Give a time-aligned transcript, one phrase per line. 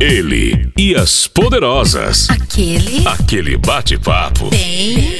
[0.00, 2.30] Ele e as poderosas.
[2.30, 3.06] Aquele.
[3.06, 5.12] Aquele bate-papo Bem.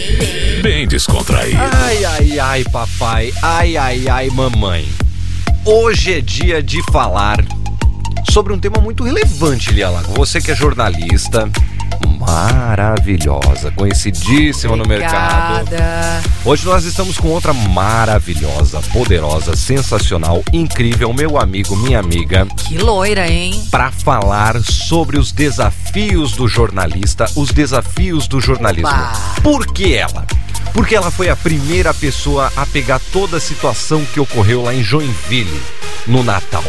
[0.63, 1.59] bem descontraído.
[1.61, 3.31] Ai, ai, ai, papai.
[3.43, 4.89] Ai, ai, ai, mamãe.
[5.67, 7.45] Hoje é dia de falar
[8.31, 10.15] sobre um tema muito relevante, Lia Lago.
[10.15, 11.51] Você que é jornalista,
[12.19, 15.63] maravilhosa, conhecidíssima no mercado.
[15.63, 16.23] Obrigada.
[16.45, 23.29] Hoje nós estamos com outra maravilhosa, poderosa, sensacional, incrível, meu amigo, minha amiga, Que loira,
[23.29, 23.63] hein?
[23.71, 28.89] para falar sobre os desafios do jornalista, os desafios do jornalismo.
[28.89, 29.13] Opa!
[29.43, 30.27] Por que ela?
[30.73, 34.83] Porque ela foi a primeira pessoa a pegar toda a situação que ocorreu lá em
[34.83, 35.61] Joinville
[36.07, 36.65] no Natal.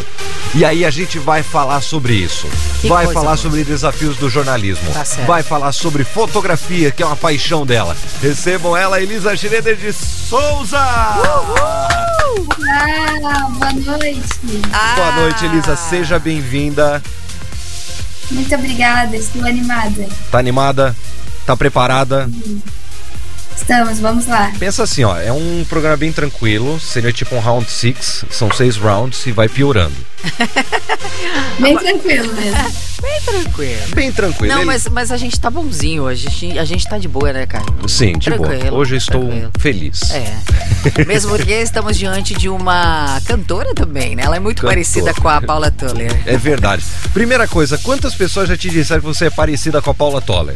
[0.53, 2.47] E aí a gente vai falar sobre isso.
[2.81, 3.37] Que vai coisa falar boa.
[3.37, 4.91] sobre desafios do jornalismo.
[4.91, 5.25] Tá certo.
[5.25, 7.95] vai falar sobre fotografia, que é uma paixão dela.
[8.21, 10.77] Recebam ela, Elisa Schroeder de Souza!
[10.77, 11.87] Ah,
[13.49, 14.61] boa noite.
[14.73, 14.95] Ah.
[14.95, 15.75] Boa noite, Elisa.
[15.75, 17.01] Seja bem-vinda.
[18.29, 20.07] Muito obrigada, estou animada.
[20.29, 20.95] Tá animada?
[21.45, 22.29] Tá preparada?
[23.55, 24.51] Estamos, vamos lá.
[24.59, 28.75] Pensa assim, ó, é um programa bem tranquilo, seria tipo um round six, são seis
[28.77, 29.95] rounds e vai piorando.
[31.59, 32.57] Bem tranquilo mesmo.
[33.01, 33.81] Bem tranquilo.
[33.95, 34.53] Bem tranquilo.
[34.53, 36.27] Não, Ele- mas, mas a gente tá bonzinho hoje.
[36.27, 37.65] A gente, a gente tá de boa, né, cara?
[37.87, 38.49] Sim, de boa.
[38.49, 39.51] Tranquilo, Hoje eu estou tranquilo.
[39.59, 40.11] feliz.
[40.11, 41.03] É.
[41.05, 44.23] Mesmo porque estamos diante de uma cantora também, né?
[44.23, 44.73] Ela é muito Cantora.
[44.75, 46.11] parecida com a Paula Tuller.
[46.25, 46.83] É verdade.
[47.13, 50.55] Primeira coisa, quantas pessoas já te disseram que você é parecida com a Paula Toller?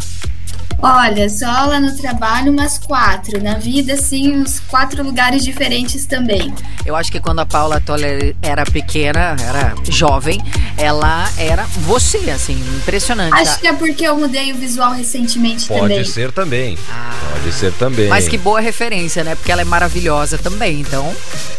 [0.88, 3.41] Olha, só lá no trabalho umas quatro.
[3.41, 6.53] Na vida, assim, uns quatro lugares diferentes também.
[6.86, 10.39] Eu acho que quando a Paula Toller era pequena, era jovem,
[10.78, 13.33] ela era você, assim, impressionante.
[13.33, 16.03] Acho que é porque eu mudei o visual recentemente Pode também.
[16.06, 16.78] ser também.
[16.91, 17.13] Ah.
[17.31, 18.08] Pode ser também.
[18.08, 19.36] Mas que boa referência, né?
[19.36, 21.13] Porque ela é maravilhosa também, então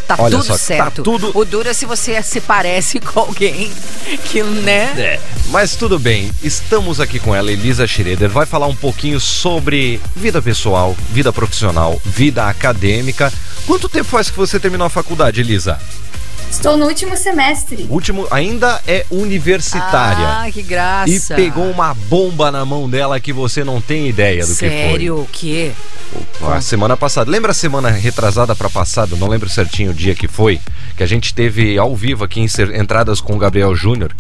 [0.06, 1.02] tá Olha tudo só, tá certo.
[1.02, 3.70] tudo- O duro é se você se parece com alguém
[4.30, 4.92] que, né?
[4.96, 10.00] É, mas tudo bem, estamos aqui com ela, Elisa Schroeder, vai falar um pouquinho sobre
[10.14, 13.32] vida pessoal, vida profissional, vida acadêmica.
[13.66, 15.78] Quanto tempo faz que você terminou a faculdade, Elisa?
[16.48, 17.86] Estou no último semestre.
[17.90, 20.26] O último ainda é universitária.
[20.46, 21.10] Ah, que graça.
[21.10, 25.28] E pegou uma bomba na mão dela que você não tem ideia do Sério, o
[25.30, 25.72] quê?
[26.12, 26.56] que foi.
[26.56, 27.30] A semana passada.
[27.30, 29.16] Lembra a semana retrasada pra passada?
[29.16, 30.60] Não lembro certinho o dia que foi.
[30.96, 34.14] Que a gente teve ao vivo aqui em Ser- entradas com o Gabriel Júnior.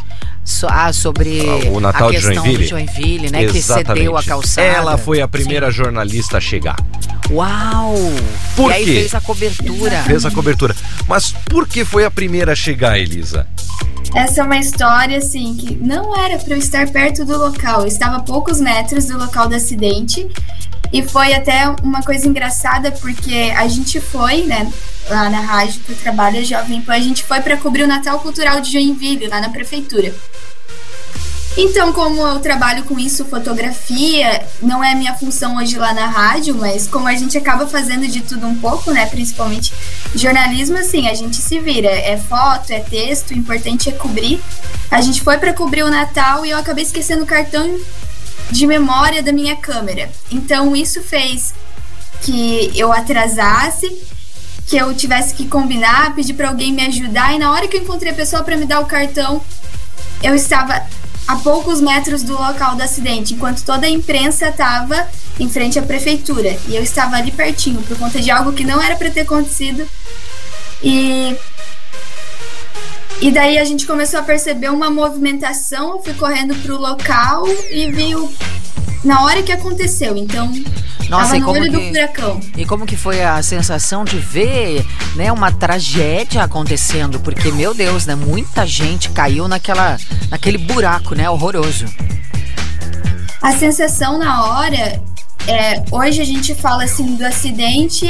[0.46, 2.62] So- ah, sobre Ah, o Natal a de questão Joinville.
[2.64, 3.38] do Joinville, né?
[3.46, 3.98] Que Exatamente.
[3.98, 4.66] cedeu a calçada.
[4.66, 6.76] Ela foi a primeira jornalista a chegar.
[7.30, 7.94] Uau!
[8.54, 8.92] Por e aí quê?
[8.94, 10.02] fez a cobertura.
[10.04, 10.76] Fez a cobertura.
[11.08, 13.46] Mas por que foi a primeira a chegar, Elisa?
[14.14, 17.80] Essa é uma história, assim, que não era para eu estar perto do local.
[17.80, 20.26] Eu estava a poucos metros do local do acidente.
[20.92, 24.70] E foi até uma coisa engraçada, porque a gente foi, né,
[25.08, 27.88] lá na rádio que eu trabalho, a Jovem Pan, a gente foi para cobrir o
[27.88, 30.14] Natal Cultural de Joinville, lá na prefeitura.
[31.58, 36.06] Então, como eu trabalho com isso, fotografia, não é a minha função hoje lá na
[36.06, 39.72] rádio, mas como a gente acaba fazendo de tudo um pouco, né, principalmente
[40.14, 41.88] jornalismo, assim, a gente se vira.
[41.88, 44.38] É foto, é texto, o importante é cobrir.
[44.90, 47.78] A gente foi para cobrir o Natal e eu acabei esquecendo o cartão
[48.50, 50.10] de memória da minha câmera.
[50.30, 51.54] Então, isso fez
[52.22, 53.90] que eu atrasasse,
[54.66, 57.82] que eu tivesse que combinar, pedir para alguém me ajudar e na hora que eu
[57.82, 59.40] encontrei a pessoa para me dar o cartão,
[60.22, 60.82] eu estava
[61.26, 65.08] a poucos metros do local do acidente, enquanto toda a imprensa estava
[65.38, 66.56] em frente à prefeitura.
[66.68, 69.86] E eu estava ali pertinho, por conta de algo que não era para ter acontecido.
[70.82, 71.36] E.
[73.20, 77.90] E daí a gente começou a perceber uma movimentação, eu fui correndo pro local e
[77.90, 78.30] vi o.
[79.04, 80.52] Na hora que aconteceu, então.
[81.08, 82.40] Nossa, tava no olho do que- furacão.
[82.56, 84.84] E como que foi a sensação de ver,
[85.14, 87.20] né, uma tragédia acontecendo?
[87.20, 89.96] Porque, meu Deus, né, muita gente caiu naquela,
[90.28, 91.84] naquele buraco, né, horroroso.
[93.40, 95.00] A sensação na hora
[95.46, 98.04] é, hoje a gente fala assim do acidente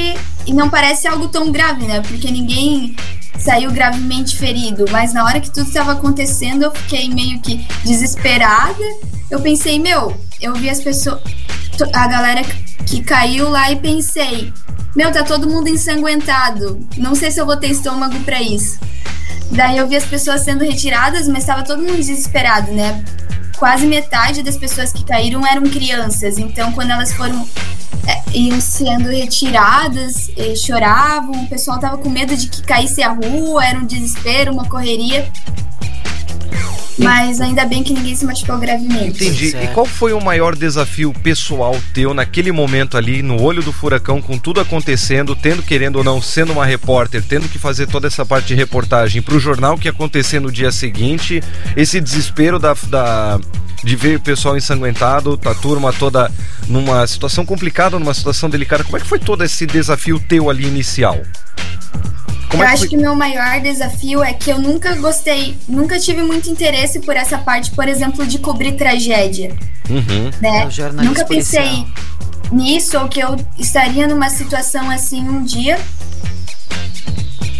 [0.47, 2.01] e não parece algo tão grave, né?
[2.01, 2.97] Porque ninguém
[3.39, 8.85] saiu gravemente ferido, mas na hora que tudo estava acontecendo, eu fiquei meio que desesperada.
[9.31, 11.21] Eu pensei, meu, eu vi as pessoas,
[11.93, 12.43] a galera
[12.87, 14.53] que caiu lá e pensei,
[14.95, 16.87] meu, tá todo mundo ensanguentado.
[16.97, 18.79] Não sei se eu vou ter estômago pra isso.
[19.51, 23.05] Daí eu vi as pessoas sendo retiradas, mas estava todo mundo desesperado, né?
[23.59, 26.39] Quase metade das pessoas que caíram eram crianças.
[26.39, 27.47] Então, quando elas foram
[28.35, 33.65] iam sendo retiradas, eh, choravam, o pessoal tava com medo de que caísse a rua,
[33.65, 35.31] era um desespero, uma correria.
[36.99, 39.25] Mas ainda bem que ninguém se machucou gravemente.
[39.25, 39.51] Entendi.
[39.53, 39.65] Pois é.
[39.65, 44.23] E qual foi o maior desafio pessoal teu naquele momento ali, no olho do furacão,
[44.23, 48.25] com tudo acontecendo, tendo, querendo ou não, sendo uma repórter, tendo que fazer toda essa
[48.25, 51.43] parte de reportagem pro jornal que ia acontecer no dia seguinte,
[51.77, 53.39] esse desespero da, da-
[53.85, 56.31] de ver o pessoal ensanguentado, a turma toda
[56.67, 58.83] numa situação complicada, numa situação delicada.
[58.83, 61.21] Como é que foi todo esse desafio teu ali inicial?
[62.51, 62.89] Como eu é que acho foi?
[62.89, 67.17] que o meu maior desafio é que eu nunca gostei, nunca tive muito interesse por
[67.17, 69.57] essa parte, por exemplo, de cobrir tragédia,
[69.91, 70.31] Uhum.
[70.41, 70.69] né?
[70.79, 71.87] É Nunca pensei policial.
[72.53, 75.79] nisso ou que eu estaria numa situação assim um dia.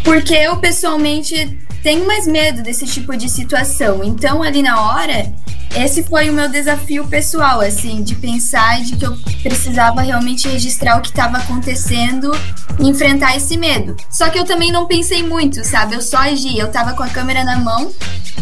[0.05, 4.03] Porque eu pessoalmente tenho mais medo desse tipo de situação.
[4.05, 5.33] Então, ali na hora,
[5.75, 10.99] esse foi o meu desafio pessoal, assim, de pensar de que eu precisava realmente registrar
[10.99, 12.31] o que estava acontecendo
[12.79, 13.97] e enfrentar esse medo.
[14.11, 15.95] Só que eu também não pensei muito, sabe?
[15.95, 17.93] Eu só agi, eu tava com a câmera na mão,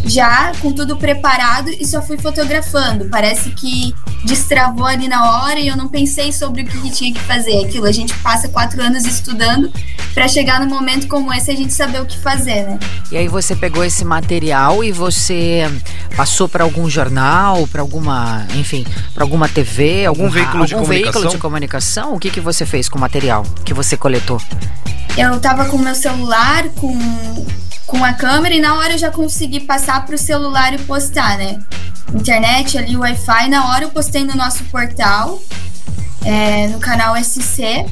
[0.04, 3.06] já com tudo preparado e só fui fotografando.
[3.06, 3.94] Parece que
[4.24, 7.64] destravou ali na hora e eu não pensei sobre o que, que tinha que fazer.
[7.64, 9.72] Aquilo, a gente passa quatro anos estudando
[10.14, 12.78] para chegar num momento como esse a gente saber o que fazer, né?
[13.10, 15.62] E aí você pegou esse material e você
[16.16, 17.13] passou para algum jornal,
[17.70, 21.30] para alguma, enfim, para alguma TV, algum, ra- veículo de algum veículo comunicação?
[21.36, 22.14] de comunicação?
[22.14, 24.40] O que que você fez com o material que você coletou?
[25.16, 27.46] Eu tava com o meu celular, com,
[27.86, 31.58] com a câmera, e na hora eu já consegui passar pro celular e postar, né?
[32.12, 35.40] Internet ali, Wi-Fi, na hora eu postei no nosso portal,
[36.24, 37.84] é, no canal SC.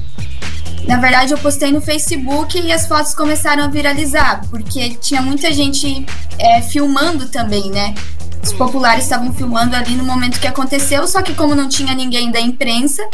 [0.87, 5.53] Na verdade, eu postei no Facebook e as fotos começaram a viralizar, porque tinha muita
[5.53, 6.05] gente
[6.39, 7.95] é, filmando também, né?
[8.43, 12.31] Os populares estavam filmando ali no momento que aconteceu, só que como não tinha ninguém
[12.31, 13.07] da imprensa,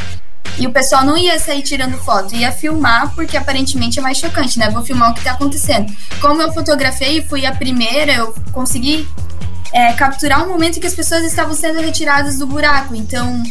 [0.59, 4.59] e o pessoal não ia sair tirando foto, ia filmar, porque aparentemente é mais chocante,
[4.59, 4.69] né?
[4.71, 5.93] Vou filmar o que tá acontecendo.
[6.21, 9.07] Como eu fotografei e fui a primeira, eu consegui
[9.73, 12.95] é, capturar o momento que as pessoas estavam sendo retiradas do buraco.
[12.95, 13.43] Então,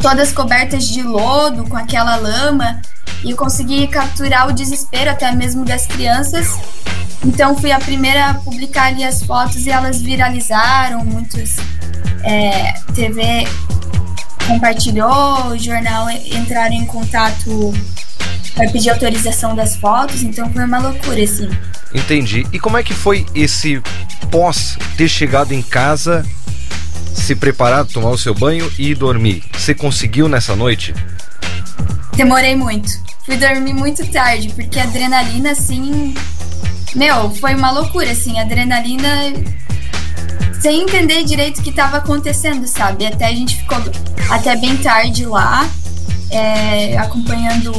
[0.00, 2.80] todas cobertas de lodo, com aquela lama,
[3.24, 6.58] e consegui capturar o desespero até mesmo das crianças.
[7.24, 11.04] Então, fui a primeira a publicar ali as fotos e elas viralizaram.
[11.04, 11.56] Muitos
[12.22, 13.46] é, TV
[14.46, 17.72] compartilhou, o jornal entraram em contato
[18.54, 21.48] para pedir autorização das fotos, então foi uma loucura, assim.
[21.94, 22.46] Entendi.
[22.52, 23.82] E como é que foi esse
[24.30, 26.24] pós ter chegado em casa,
[27.14, 29.42] se preparar, tomar o seu banho e ir dormir?
[29.52, 30.94] Você conseguiu nessa noite?
[32.14, 32.90] Demorei muito.
[33.24, 36.14] Fui dormir muito tarde, porque a adrenalina, assim.
[36.94, 38.38] Meu, foi uma loucura, assim.
[38.38, 39.32] A adrenalina.
[40.60, 43.06] Sem entender direito o que estava acontecendo, sabe?
[43.06, 43.78] Até a gente ficou
[44.28, 45.66] até bem tarde lá,
[46.30, 47.72] é, acompanhando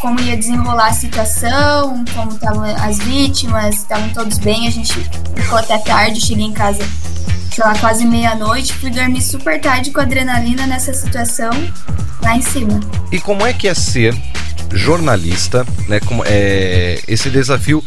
[0.00, 4.68] como ia desenrolar a situação, como estavam as vítimas, estavam todos bem.
[4.68, 4.92] A gente
[5.34, 6.86] ficou até tarde, cheguei em casa,
[7.52, 8.74] sei lá, quase meia-noite.
[8.74, 11.50] Fui dormir super tarde com adrenalina nessa situação
[12.22, 12.80] lá em cima.
[13.10, 14.14] E como é que é ser
[14.72, 16.00] jornalista, né?
[16.00, 17.82] Como é esse desafio?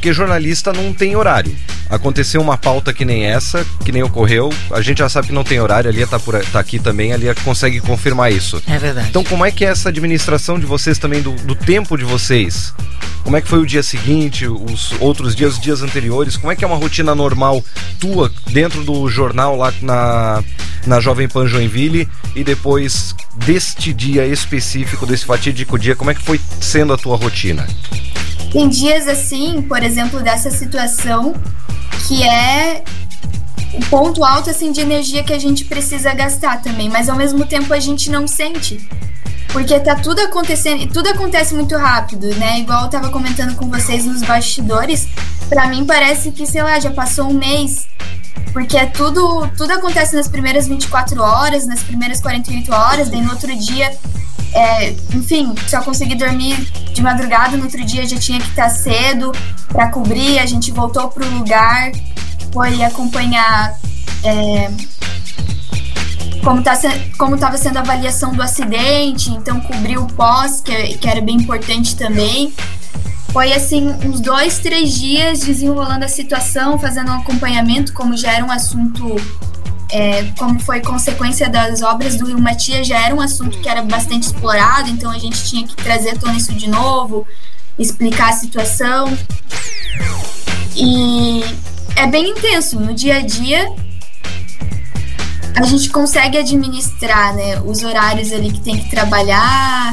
[0.00, 1.54] Porque jornalista não tem horário.
[1.90, 5.44] Aconteceu uma pauta que nem essa, que nem ocorreu, a gente já sabe que não
[5.44, 8.62] tem horário, a Lia tá, por, tá aqui também, a Lia consegue confirmar isso.
[8.66, 9.08] É verdade.
[9.10, 12.72] Então, como é que é essa administração de vocês também, do, do tempo de vocês?
[13.22, 16.38] Como é que foi o dia seguinte, os outros dias, os dias anteriores?
[16.38, 17.62] Como é que é uma rotina normal
[17.98, 20.42] tua dentro do jornal lá na,
[20.86, 23.14] na Jovem Pan Joinville e depois
[23.44, 27.66] deste dia específico, desse fatídico dia, como é que foi sendo a tua rotina?
[28.50, 29.89] Tem dias assim, por exemplo,
[30.22, 31.34] dessa situação,
[32.06, 32.82] que é
[33.74, 37.46] o ponto alto assim de energia que a gente precisa gastar também, mas ao mesmo
[37.46, 38.88] tempo a gente não sente.
[39.52, 42.60] Porque tá tudo acontecendo, e tudo acontece muito rápido, né?
[42.60, 45.08] Igual eu tava comentando com vocês nos bastidores,
[45.48, 47.88] pra mim parece que, sei lá, já passou um mês.
[48.52, 53.30] Porque é tudo, tudo acontece nas primeiras 24 horas, nas primeiras 48 horas, daí no
[53.30, 53.92] outro dia
[54.52, 56.56] é, enfim, só consegui dormir
[56.92, 59.32] de madrugada, no outro dia já tinha que estar cedo
[59.68, 61.92] para cobrir, a gente voltou pro lugar,
[62.52, 63.78] foi acompanhar
[64.24, 64.70] é,
[66.42, 66.72] como, tá,
[67.16, 71.36] como tava sendo a avaliação do acidente, então cobrir o pós, que, que era bem
[71.36, 72.52] importante também.
[73.32, 78.44] Foi assim, uns dois, três dias desenrolando a situação, fazendo um acompanhamento, como já era
[78.44, 79.14] um assunto
[79.92, 83.82] é, como foi consequência das obras do Rio Matias, já era um assunto que era
[83.82, 87.26] bastante explorado, então a gente tinha que trazer tona isso de novo,
[87.78, 89.16] explicar a situação.
[90.76, 91.42] E
[91.96, 92.78] é bem intenso.
[92.78, 93.70] No dia a dia,
[95.56, 99.92] a gente consegue administrar né, os horários ali que tem que trabalhar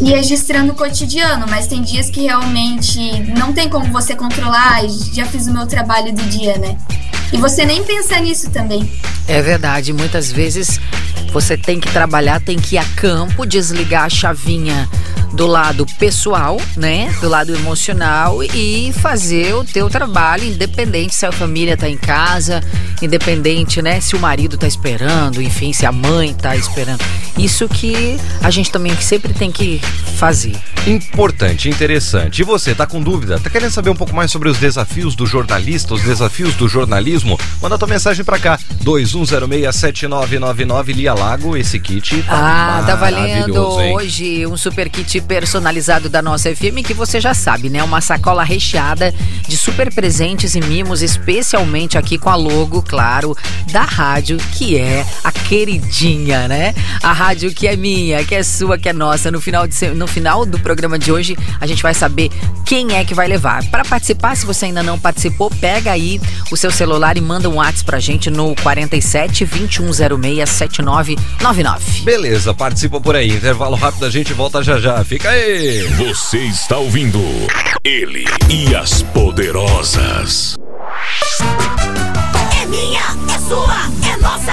[0.00, 2.98] e registrando o cotidiano, mas tem dias que realmente
[3.38, 4.82] não tem como você controlar.
[5.12, 6.76] Já fiz o meu trabalho do dia, né?
[7.32, 8.92] E você nem pensa nisso também.
[9.26, 10.78] É verdade, muitas vezes
[11.32, 14.88] você tem que trabalhar, tem que ir a campo, desligar a chavinha
[15.32, 17.10] do lado pessoal, né?
[17.20, 22.62] Do lado emocional e fazer o teu trabalho, independente se a família tá em casa,
[23.00, 27.02] independente, né, se o marido tá esperando, enfim, se a mãe tá esperando.
[27.38, 29.80] Isso que a gente também sempre tem que
[30.16, 30.54] fazer.
[30.84, 32.42] Importante, interessante.
[32.42, 33.38] E você, tá com dúvida?
[33.38, 37.38] Tá querendo saber um pouco mais sobre os desafios do jornalista, os desafios do jornalismo?
[37.60, 43.94] Manda tua mensagem pra cá, 21067999 Lia Lago, esse kit tá Ah, tá valendo hein?
[43.94, 47.80] hoje um super kit personalizado da nossa FM que você já sabe, né?
[47.84, 49.14] Uma sacola recheada
[49.46, 53.36] de super presentes e mimos, especialmente aqui com a logo, claro,
[53.70, 56.74] da rádio que é a queridinha, né?
[57.00, 59.30] A rádio que é minha, que é sua, que é nossa.
[59.30, 62.30] No final, de, no final do programa de hoje, a gente vai saber
[62.64, 63.64] quem é que vai levar.
[63.66, 67.56] Para participar, se você ainda não participou, pega aí o seu celular e manda um
[67.56, 72.02] WhatsApp pra gente no 47 2106 7999.
[72.02, 73.30] Beleza, participa por aí.
[73.30, 75.04] Intervalo rápido, a gente volta já já.
[75.04, 75.82] Fica aí!
[75.96, 77.20] Você está ouvindo
[77.84, 80.54] ele e as poderosas.
[82.60, 83.00] É minha,
[83.34, 83.76] é sua,
[84.08, 84.52] é nossa!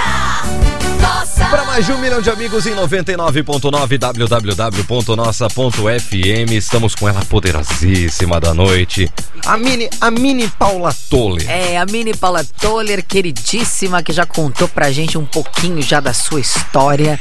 [1.02, 1.46] Nossa!
[1.46, 6.52] Para mais de um milhão de amigos em 99.9 www.nossa.fm.
[6.52, 9.10] Estamos com ela poderosíssima da noite.
[9.46, 11.50] A mini, a mini Paula Toller.
[11.50, 16.14] É, a Mini Paula Toller, queridíssima, que já contou pra gente um pouquinho já da
[16.14, 17.18] sua história.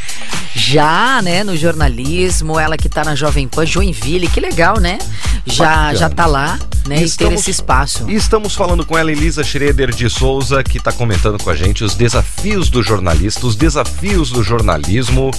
[0.57, 4.99] Já, né, no jornalismo, ela que tá na Jovem Pan Joinville, que legal, né?
[5.47, 5.95] Já, Bacana.
[5.97, 8.11] já tá lá, né, e ter Estamos- esse espaço.
[8.11, 11.85] E estamos falando com ela, Elisa Schroeder de Souza, que está comentando com a gente
[11.85, 15.31] os desafios do jornalista, os desafios do jornalismo.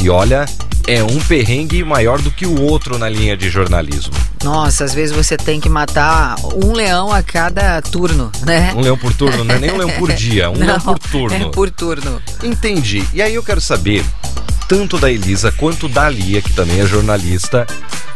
[0.00, 0.46] E olha,
[0.86, 4.12] é um perrengue maior do que o outro na linha de jornalismo.
[4.42, 8.72] Nossa, às vezes você tem que matar um leão a cada turno, né?
[8.74, 11.36] Um leão por turno, não é nem um leão por dia, um leão por turno.
[11.36, 12.20] É por turno.
[12.42, 13.06] Entendi.
[13.12, 14.04] E aí eu quero saber,
[14.66, 17.66] tanto da Elisa quanto da Lia, que também é jornalista,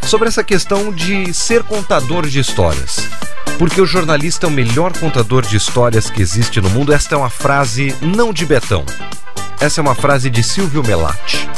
[0.03, 3.07] sobre essa questão de ser contador de histórias.
[3.57, 6.93] Porque o jornalista é o melhor contador de histórias que existe no mundo.
[6.93, 8.85] Esta é uma frase não de Betão.
[9.59, 11.49] Essa é uma frase de Silvio Melatti,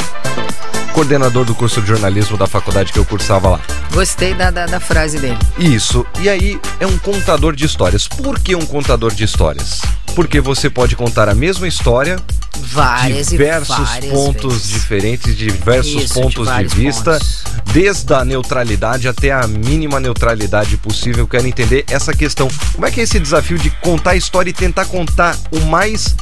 [0.93, 3.60] coordenador do curso de jornalismo da faculdade que eu cursava lá.
[3.93, 5.38] Gostei da, da, da frase dele.
[5.58, 6.05] Isso.
[6.20, 8.08] E aí é um contador de histórias.
[8.08, 9.81] Por que um contador de histórias?
[10.15, 12.17] Porque você pode contar a mesma história
[12.63, 14.70] Várias diversos e várias pontos vezes.
[14.70, 17.43] diferentes, diversos Isso, de pontos de, vários vista, pontos.
[17.74, 21.27] desde a neutralidade até a mínima neutralidade possível.
[21.27, 22.48] Quero entender essa questão.
[22.74, 26.15] Como é que é esse desafio de contar a história e tentar contar o mais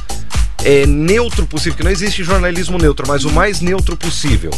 [0.64, 1.76] é, neutro possível?
[1.76, 4.50] Que não existe jornalismo neutro, mas o mais neutro possível.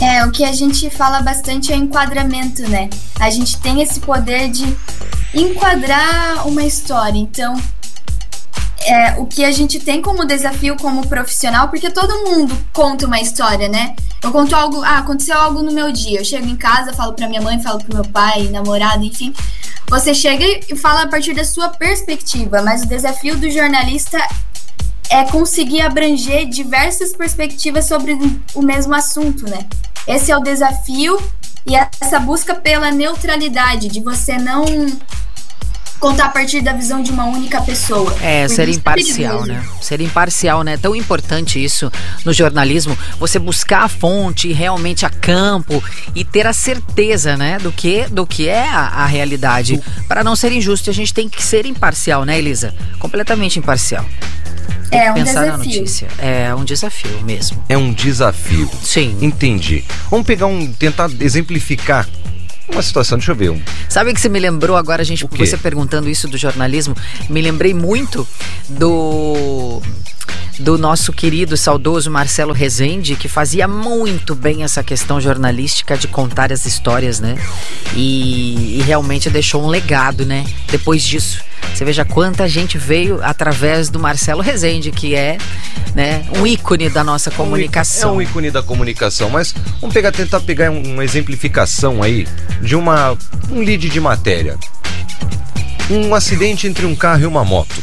[0.00, 2.90] É, o que a gente fala bastante é enquadramento, né?
[3.18, 4.76] A gente tem esse poder de
[5.34, 7.18] enquadrar uma história.
[7.18, 7.56] Então,
[8.80, 13.20] é, o que a gente tem como desafio como profissional, porque todo mundo conta uma
[13.20, 13.96] história, né?
[14.22, 16.20] Eu conto algo, ah, aconteceu algo no meu dia.
[16.20, 19.34] Eu chego em casa, falo pra minha mãe, falo pro meu pai, namorado, enfim.
[19.88, 24.18] Você chega e fala a partir da sua perspectiva, mas o desafio do jornalista
[25.10, 28.18] é conseguir abranger diversas perspectivas sobre
[28.54, 29.66] o mesmo assunto, né?
[30.06, 31.18] Esse é o desafio
[31.66, 34.64] e essa busca pela neutralidade, de você não
[35.98, 38.14] contar a partir da visão de uma única pessoa.
[38.20, 39.64] É, ser isso imparcial, né?
[39.80, 40.76] Ser imparcial, né?
[40.76, 41.90] Tão importante isso
[42.24, 45.82] no jornalismo, você buscar a fonte, realmente a campo
[46.14, 49.80] e ter a certeza, né, do que do que é a, a realidade.
[50.08, 52.74] Para não ser injusto, a gente tem que ser imparcial, né, Elisa?
[52.98, 54.04] Completamente imparcial.
[54.90, 55.64] Tem É um pensar na desafio.
[55.80, 56.08] notícia.
[56.18, 57.62] É um desafio mesmo.
[57.68, 58.70] É um desafio.
[58.82, 59.16] Sim.
[59.20, 59.84] Entendi.
[60.10, 60.72] Vamos pegar um.
[60.72, 62.08] tentar exemplificar
[62.68, 63.18] uma situação.
[63.18, 63.50] Deixa eu ver.
[63.50, 66.96] Um, Sabe que você me lembrou agora, gente, você perguntando isso do jornalismo,
[67.28, 68.26] me lembrei muito
[68.68, 69.82] do
[70.58, 76.50] do nosso querido saudoso Marcelo Rezende, que fazia muito bem essa questão jornalística de contar
[76.52, 77.36] as histórias, né?
[77.94, 80.44] E, e realmente deixou um legado, né?
[80.70, 81.40] Depois disso.
[81.74, 85.36] Você veja quanta gente veio através do Marcelo Rezende, que é
[85.94, 88.10] né, um ícone da nossa comunicação.
[88.10, 92.26] É um ícone da comunicação, mas vamos pegar, tentar pegar um- uma exemplificação aí
[92.62, 93.16] de uma
[93.50, 94.56] um lead de matéria.
[95.90, 97.74] Um acidente entre um carro e uma moto.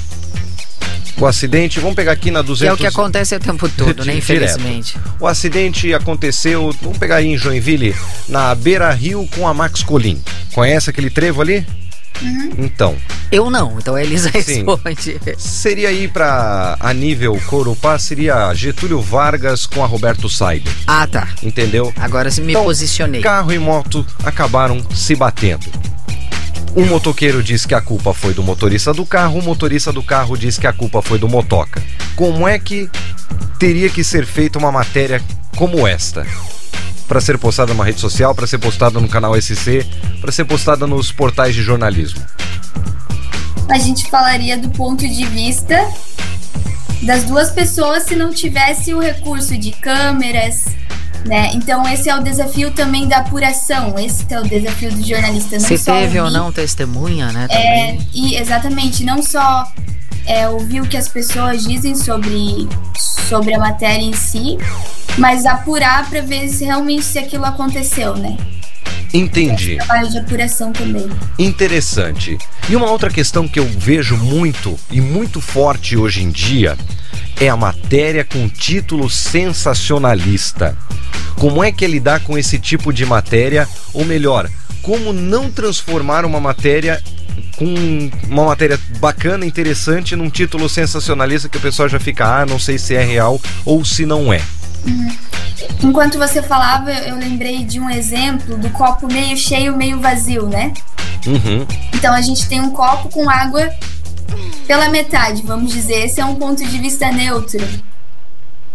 [1.19, 4.03] O acidente, vamos pegar aqui na Que 200 é o que acontece o tempo todo,
[4.03, 4.13] né?
[4.15, 4.17] Direto.
[4.17, 4.97] Infelizmente.
[5.19, 7.95] O acidente aconteceu, vamos pegar aí em Joinville,
[8.27, 10.21] na Beira Rio com a Max Colim.
[10.53, 11.65] Conhece aquele trevo ali?
[12.57, 12.95] Então,
[13.31, 14.63] Eu não, então a Elisa Sim.
[14.63, 15.19] responde.
[15.37, 21.27] seria aí pra a nível Corupá, seria Getúlio Vargas com a Roberto Saido, Ah, tá.
[21.41, 21.91] entendeu?
[21.97, 23.19] Agora me Então, posicionei.
[23.21, 25.65] Carro e moto acabaram se batendo.
[26.75, 30.35] Um motoqueiro diz que a culpa foi do motorista do carro, o motorista do carro
[30.35, 31.83] diz que a culpa foi do motoca.
[32.15, 32.89] Como é que
[33.59, 35.21] teria que ser feita uma matéria
[35.55, 36.25] como esta?
[37.07, 39.85] Para ser postada numa rede social, para ser postada no canal SC,
[40.19, 42.23] para ser postada nos portais de jornalismo?
[43.69, 45.87] A gente falaria do ponto de vista
[47.03, 50.65] das duas pessoas se não tivesse o recurso de câmeras,
[51.25, 51.51] né?
[51.53, 55.57] Então esse é o desafio também da apuração, esse é o desafio do jornalista.
[55.57, 57.47] Não Se teve ou ouvir, não testemunha, né?
[57.49, 58.07] É, Também.
[58.13, 59.65] e exatamente, não só
[60.25, 62.67] é, ouvir o que as pessoas dizem sobre,
[63.27, 64.57] sobre a matéria em si,
[65.17, 68.37] mas apurar para ver se realmente se aquilo aconteceu, né?
[69.13, 69.75] Entendi.
[69.77, 71.07] Trabalho de apuração também.
[71.37, 72.37] Interessante.
[72.67, 76.75] E uma outra questão que eu vejo muito e muito forte hoje em dia
[77.39, 80.75] é a matéria com título sensacionalista.
[81.35, 83.67] Como é que é lidar com esse tipo de matéria?
[83.93, 84.49] Ou melhor,
[84.81, 87.01] como não transformar uma matéria
[87.57, 92.59] com uma matéria bacana, interessante, num título sensacionalista que o pessoal já fica, ah, não
[92.59, 94.41] sei se é real ou se não é.
[95.81, 100.73] Enquanto você falava, eu lembrei de um exemplo do copo meio cheio, meio vazio, né?
[101.25, 101.65] Uhum.
[101.93, 103.69] Então a gente tem um copo com água
[104.67, 106.05] pela metade, vamos dizer.
[106.05, 107.65] Esse é um ponto de vista neutro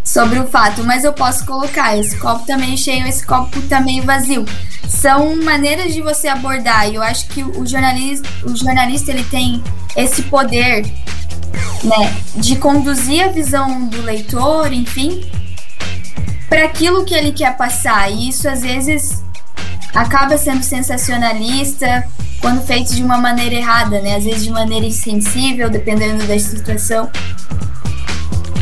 [0.04, 4.02] sobre o fato, mas eu posso colocar esse copo meio cheio, esse copo tá meio
[4.04, 4.44] vazio.
[4.88, 6.88] São maneiras de você abordar.
[6.88, 9.62] E eu acho que o jornalista, o jornalista ele tem
[9.96, 10.82] esse poder,
[11.84, 15.30] né, de conduzir a visão do leitor, enfim,
[16.48, 18.10] para aquilo que ele quer passar.
[18.10, 19.22] E isso às vezes
[19.94, 22.06] acaba sendo sensacionalista
[22.40, 24.16] quando feito de uma maneira errada, né?
[24.16, 27.10] Às vezes de maneira insensível, dependendo da situação.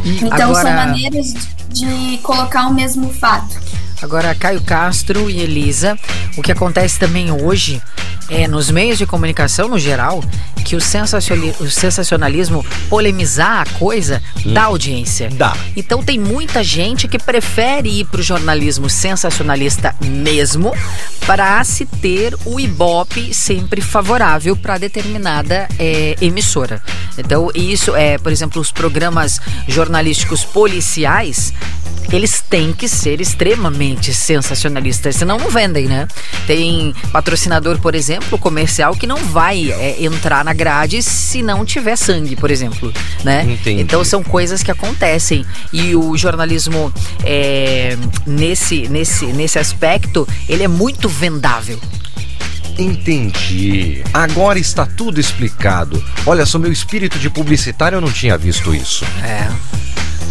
[0.06, 1.34] Então são Agora- maneiras
[1.68, 3.60] de, de colocar o mesmo fato.
[4.02, 5.98] Agora, Caio Castro e Elisa,
[6.36, 7.80] o que acontece também hoje
[8.28, 10.22] é nos meios de comunicação no geral,
[10.64, 15.28] que o, o sensacionalismo polemizar a coisa dá audiência.
[15.30, 15.56] Dá.
[15.76, 20.74] Então tem muita gente que prefere ir para o jornalismo sensacionalista mesmo
[21.24, 26.82] para se ter o Ibope sempre favorável para determinada eh, emissora.
[27.16, 31.52] Então isso é, por exemplo, os programas jornalísticos policiais
[32.12, 36.06] eles têm que ser extremamente sensacionalistas, senão não vendem, né?
[36.46, 41.96] Tem patrocinador, por exemplo, comercial que não vai é, entrar na grade se não tiver
[41.96, 42.92] sangue, por exemplo,
[43.24, 43.44] né?
[43.44, 43.82] Entendi.
[43.82, 46.92] Então são coisas que acontecem e o jornalismo
[47.24, 51.78] é, nesse nesse nesse aspecto ele é muito vendável.
[52.78, 54.02] Entendi.
[54.12, 56.02] Agora está tudo explicado.
[56.26, 59.04] Olha só, meu espírito de publicitário eu não tinha visto isso.
[59.24, 59.50] É.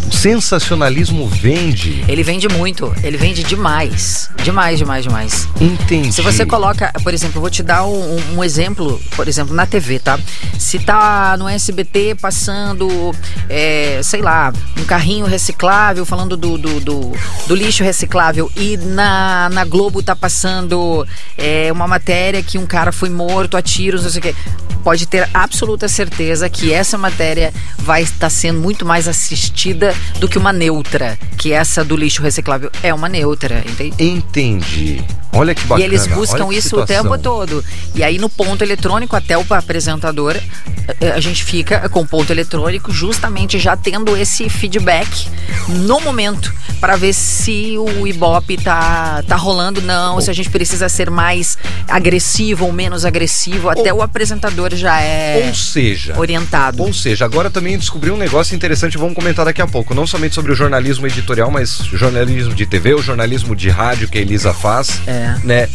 [0.08, 2.04] O sensacionalismo vende.
[2.06, 5.48] Ele vende muito, ele vende demais, demais, demais, demais.
[5.60, 6.12] Entendi.
[6.12, 9.66] Se você coloca, por exemplo, vou te dar um, um- um exemplo, por exemplo, na
[9.66, 10.18] TV, tá?
[10.58, 13.14] Se tá no SBT passando,
[13.48, 17.12] é, sei lá, um carrinho reciclável, falando do, do, do,
[17.48, 22.92] do lixo reciclável, e na, na Globo tá passando é, uma matéria que um cara
[22.92, 24.34] foi morto a tiros, não sei o quê.
[24.84, 30.38] Pode ter absoluta certeza que essa matéria vai estar sendo muito mais assistida do que
[30.38, 33.94] uma neutra, que essa do lixo reciclável é uma neutra, entende?
[34.02, 35.04] Entendi.
[35.32, 35.80] Olha que bacana.
[35.80, 37.02] E eles buscam isso o situação.
[37.04, 37.64] tempo todo.
[37.94, 40.36] E aí no ponto eletrônico, até o apresentador,
[41.00, 45.28] eh, a gente fica com o ponto eletrônico justamente já tendo esse feedback
[45.68, 50.88] no momento para ver se o Ibope tá, tá rolando não, se a gente precisa
[50.88, 51.56] ser mais
[51.88, 53.68] agressivo ou menos agressivo.
[53.68, 56.82] Até o apresentador já é Ou seja, orientado.
[56.82, 59.85] Ou seja, agora também descobri um negócio interessante, vamos comentar daqui a pouco.
[59.94, 64.18] Não somente sobre o jornalismo editorial, mas jornalismo de TV, o jornalismo de rádio que
[64.18, 65.00] a Elisa faz.
[65.06, 65.36] É.
[65.42, 65.68] Né?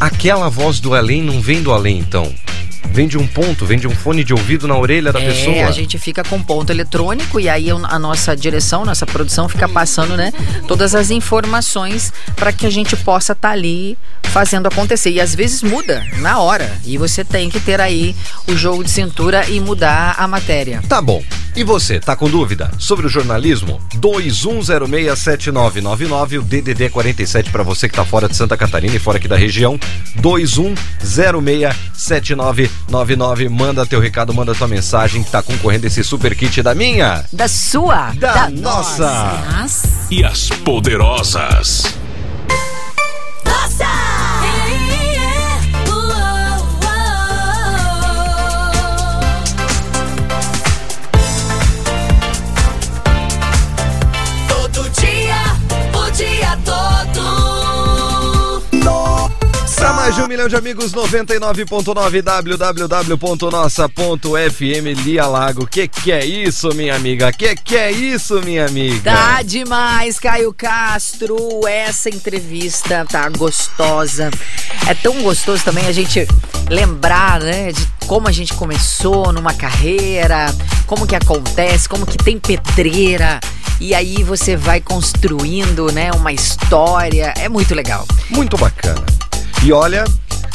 [0.00, 2.32] Aquela voz do além não vem do além, então.
[2.98, 5.68] Vem de um ponto, vem de um fone de ouvido na orelha da é, pessoa.
[5.68, 10.16] a gente fica com ponto eletrônico e aí a nossa direção, nossa produção fica passando,
[10.16, 10.32] né,
[10.66, 13.96] todas as informações para que a gente possa estar ali
[14.28, 15.10] fazendo acontecer.
[15.10, 16.70] E às vezes muda na hora.
[16.84, 18.14] E você tem que ter aí
[18.46, 20.82] o jogo de cintura e mudar a matéria.
[20.88, 21.22] Tá bom.
[21.56, 23.80] E você, tá com dúvida sobre o jornalismo?
[23.96, 29.26] 21067999, o DDD 47 para você que tá fora de Santa Catarina e fora aqui
[29.26, 29.76] da região.
[30.20, 32.70] 21067999,
[33.48, 38.12] manda teu recado, manda tua mensagem, tá concorrendo esse super kit da minha, Da sua,
[38.14, 39.42] da, nossa.
[40.10, 41.84] E as poderosas.
[43.44, 44.17] Nossa!
[60.18, 65.64] De um milhão de amigos, 99.9 www.nossa.fm Lia Lago.
[65.64, 67.32] Que que é isso, minha amiga?
[67.32, 69.12] Que que é isso, minha amiga?
[69.12, 71.36] Tá demais, Caio Castro.
[71.68, 74.28] Essa entrevista tá gostosa.
[74.88, 76.26] É tão gostoso também a gente
[76.68, 80.52] lembrar, né, de como a gente começou numa carreira,
[80.86, 83.38] como que acontece, como que tem pedreira.
[83.80, 87.32] E aí você vai construindo, né, uma história.
[87.38, 88.04] É muito legal.
[88.30, 89.27] Muito bacana.
[89.68, 90.04] E olha,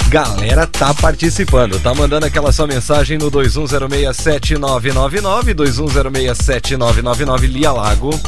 [0.10, 8.20] galera tá participando, tá mandando aquela sua mensagem no 21067999, 21067999 Lia Lago.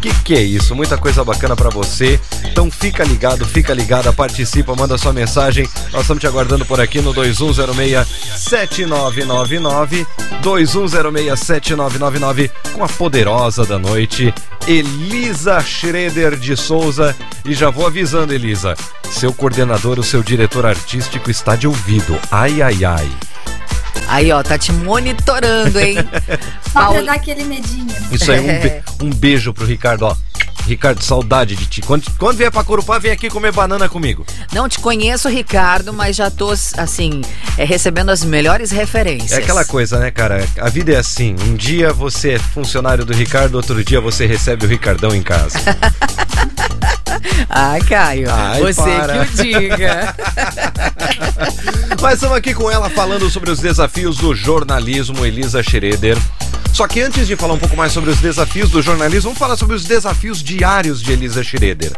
[0.00, 0.76] Que que é isso?
[0.76, 2.20] Muita coisa bacana pra você.
[2.44, 5.68] Então fica ligado, fica ligada, participa, manda sua mensagem.
[5.92, 10.06] Nós estamos te aguardando por aqui no 21067999,
[10.42, 14.34] 21067999 com a poderosa da noite,
[14.66, 17.14] Elisa Schroeder de Souza.
[17.44, 18.74] E já vou avisando, Elisa,
[19.10, 22.16] seu coordenador, o seu diretor artístico está de ouvido.
[22.30, 23.10] Ai, ai, ai.
[24.06, 25.96] Aí, ó, tá te monitorando, hein?
[26.72, 27.86] Só pra Paul- dar aquele medinho.
[28.10, 30.16] Isso aí, um, be- um beijo pro Ricardo, ó.
[30.66, 31.80] Ricardo, saudade de ti.
[31.80, 34.26] Quando, quando vier pra Corupá, vem aqui comer banana comigo.
[34.52, 37.22] Não te conheço, Ricardo, mas já tô, assim,
[37.56, 39.32] é, recebendo as melhores referências.
[39.32, 40.46] É aquela coisa, né, cara?
[40.60, 41.34] A vida é assim.
[41.46, 45.58] Um dia você é funcionário do Ricardo, outro dia você recebe o Ricardão em casa.
[47.48, 49.26] Ai, Caio, Ai, você para.
[49.26, 50.14] que o diga.
[52.00, 56.18] Mas estamos aqui com ela falando sobre os desafios do jornalismo, Elisa Schroeder.
[56.72, 59.56] Só que antes de falar um pouco mais sobre os desafios do jornalismo, vamos falar
[59.56, 61.92] sobre os desafios diários de Elisa Schroeder.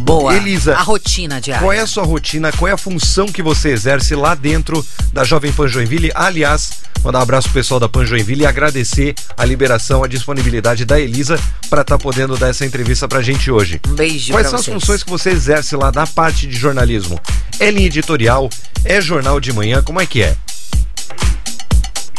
[0.00, 0.34] Boa.
[0.36, 1.62] Elisa, A rotina diária.
[1.64, 2.52] Qual é a sua rotina?
[2.52, 6.10] Qual é a função que você exerce lá dentro da Jovem Pan Joinville?
[6.14, 10.84] Aliás, mandar um abraço pro pessoal da Pan Joinville e agradecer a liberação, a disponibilidade
[10.84, 13.80] da Elisa para estar podendo dar essa entrevista pra gente hoje.
[13.88, 14.74] Um beijo Quais são as vocês.
[14.80, 17.20] funções que você exerce lá na parte de jornalismo?
[17.58, 18.48] É linha editorial?
[18.84, 19.82] É jornal de manhã?
[19.82, 20.36] Como é que é?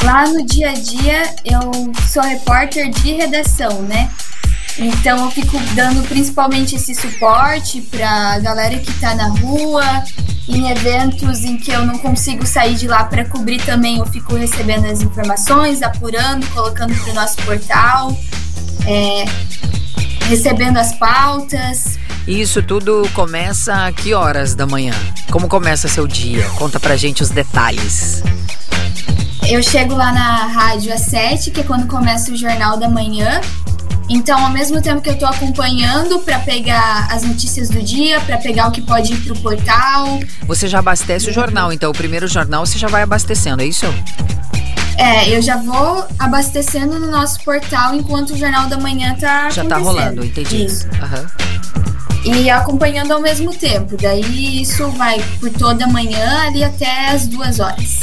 [0.04, 1.72] Lá no dia a dia, eu
[2.12, 4.10] sou repórter de redação, né?
[4.78, 9.84] Então eu fico dando principalmente esse suporte pra galera que tá na rua,
[10.48, 14.36] em eventos em que eu não consigo sair de lá para cobrir também, eu fico
[14.36, 18.18] recebendo as informações, apurando, colocando pro nosso portal,
[18.88, 19.26] é,
[20.28, 22.00] recebendo as pautas.
[22.28, 24.94] Isso tudo começa a que horas da manhã?
[25.32, 26.48] Como começa seu dia?
[26.52, 28.24] Conta pra gente os detalhes.
[29.50, 33.42] Eu chego lá na rádio às 7, que é quando começa o jornal da manhã.
[34.10, 38.38] Então, ao mesmo tempo que eu tô acompanhando para pegar as notícias do dia, para
[38.38, 42.28] pegar o que pode ir pro portal, Você já abastece o jornal, então o primeiro
[42.28, 43.86] jornal você já vai abastecendo, é isso?
[44.98, 49.64] é, eu já vou abastecendo no nosso portal enquanto o jornal da manhã tá Já
[49.66, 50.66] tá rolando, entendi.
[50.66, 50.88] Isso.
[51.02, 51.26] Aham.
[52.24, 53.98] E acompanhando ao mesmo tempo.
[54.00, 58.00] Daí isso vai por toda a manhã ali até as duas horas.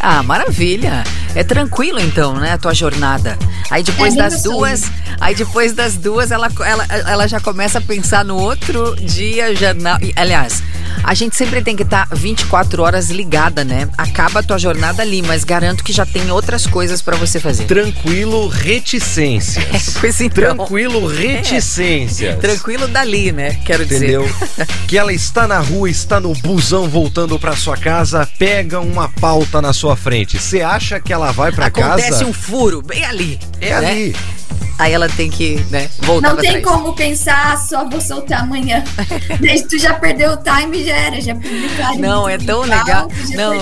[0.00, 1.04] Ah, maravilha.
[1.34, 3.36] É tranquilo então, né, a tua jornada.
[3.70, 7.80] Aí depois É das duas, aí depois das duas ela, ela, ela já começa a
[7.80, 9.98] pensar no outro dia jornal.
[10.00, 10.62] E, Aliás,
[11.02, 13.88] a gente sempre tem que estar 24 horas ligada, né?
[13.96, 17.64] Acaba a tua jornada ali, mas garanto que já tem outras coisas pra você fazer.
[17.64, 19.96] Tranquilo reticências.
[20.00, 20.56] Pois então.
[20.56, 22.38] Tranquilo reticências.
[22.38, 23.58] Tranquilo dali, né?
[23.64, 24.20] Quero dizer.
[24.20, 24.30] Entendeu?
[24.86, 29.62] que ela está na rua, está no busão voltando pra sua casa, pega uma pauta
[29.62, 30.38] na sua frente.
[30.38, 32.26] Você acha que ela vai pra Acontece casa?
[32.26, 33.38] um furo bem ali.
[33.60, 33.90] É né?
[33.90, 34.16] ali.
[34.78, 36.64] Aí ela tem que, né, voltar Não tem trás.
[36.64, 38.84] como pensar, só vou soltar amanhã.
[39.40, 41.98] Daí tu já perdeu o time, já era, já publicaram.
[41.98, 43.08] Não, é tão legal.
[43.30, 43.54] Não,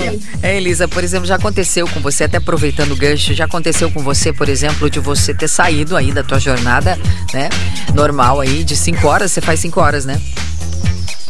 [0.42, 4.02] é, Elisa, por exemplo, já aconteceu com você, até aproveitando o gancho, já aconteceu com
[4.02, 6.98] você, por exemplo, de você ter saído aí da tua jornada,
[7.32, 7.48] né?
[7.94, 10.20] Normal aí, de 5 horas, você faz 5 horas, né?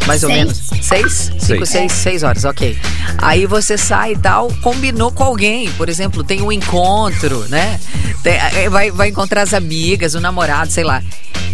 [0.06, 0.38] Mais ou Seis.
[0.40, 0.56] menos.
[0.82, 1.12] Seis?
[1.38, 1.68] Cinco, Seis.
[1.68, 2.78] seis, seis horas, ok.
[3.18, 7.80] Aí você sai e tal, combinou com alguém, por exemplo, tem um encontro, né?
[8.22, 11.02] Tem- eh, vai, vai encontrar as amigas, o namorado, sei lá.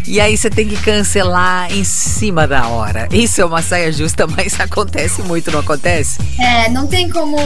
[0.06, 3.06] E aí você tem que cancelar em cima da hora.
[3.12, 6.18] Isso é uma saia justa, mas acontece muito, não acontece?
[6.40, 7.36] É, não tem como.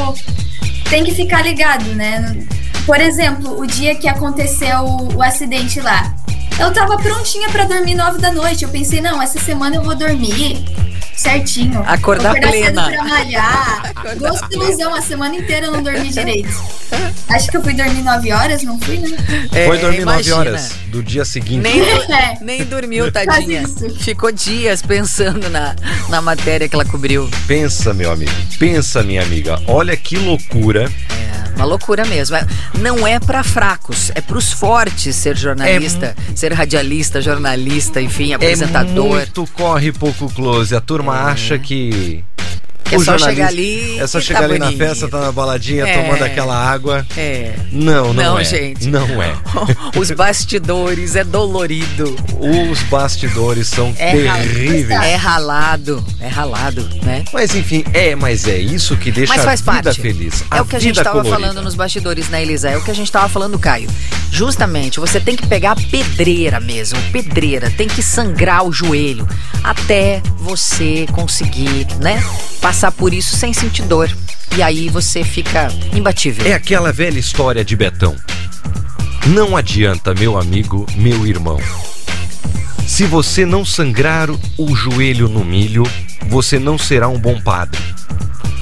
[0.88, 2.46] Tem que ficar ligado, né?
[2.86, 6.14] Por exemplo, o dia que aconteceu o, o acidente lá.
[6.58, 8.62] Eu tava prontinha pra dormir nove da noite.
[8.64, 10.64] Eu pensei, não, essa semana eu vou dormir
[11.16, 11.82] certinho.
[11.86, 12.84] Acordar Vou plena.
[12.86, 13.92] cedo pra malhar.
[14.18, 16.48] Gosto de ilusão, a semana inteira eu não dormi direito.
[17.28, 19.08] Acho que eu fui dormir nove horas, não fui, né?
[19.66, 20.36] Foi É, dormir nove imagina.
[20.36, 21.62] horas do dia seguinte.
[21.62, 22.38] Nem, É.
[22.40, 23.64] nem dormiu, tadinha.
[24.00, 25.74] Ficou dias pensando na,
[26.08, 27.28] na matéria que ela cobriu.
[27.46, 28.30] Pensa, meu amigo.
[28.58, 29.60] Pensa, minha amiga.
[29.66, 30.84] Olha que loucura.
[31.10, 32.36] É, uma loucura mesmo.
[32.36, 32.46] É-
[32.80, 39.16] Não é pra fracos, é pros fortes ser jornalista, ser radialista, jornalista, enfim, É apresentador.
[39.16, 40.74] muito corre pouco close.
[40.74, 41.32] A turma É.
[41.32, 42.24] acha que
[42.84, 43.98] Que é só chegar ali.
[43.98, 44.78] É só chegar tá ali na bonito.
[44.78, 46.02] festa, tá na baladinha, É.
[46.02, 47.04] tomando aquela água.
[47.16, 47.54] É.
[47.72, 48.44] Não, não, Não, é.
[48.44, 48.86] gente.
[48.88, 49.34] Não é.
[49.98, 52.14] Os bastidores é dolorido.
[52.70, 54.90] Os bastidores são É terríveis.
[54.90, 56.04] É ralado.
[56.20, 57.24] É ralado, né?
[57.32, 60.00] Mas enfim, é, mas é isso que deixa Mas faz a vida parte.
[60.02, 60.44] feliz.
[60.50, 61.36] É a o que a gente estava colorida.
[61.46, 62.68] falando nos bastidores, né, Elisa?
[62.68, 63.88] É o que a gente estava falando, Caio.
[64.30, 69.26] Justamente, você tem que pegar a pedreira mesmo, pedreira, tem que sangrar o joelho
[69.62, 72.22] até você conseguir, né,
[72.60, 74.10] passar por isso sem sentir dor.
[74.56, 76.46] E aí você fica imbatível.
[76.46, 78.16] É aquela velha história de Betão.
[79.26, 81.58] Não adianta, meu amigo, meu irmão.
[82.86, 85.82] Se você não sangrar o joelho no milho,
[86.28, 87.80] você não será um bom padre.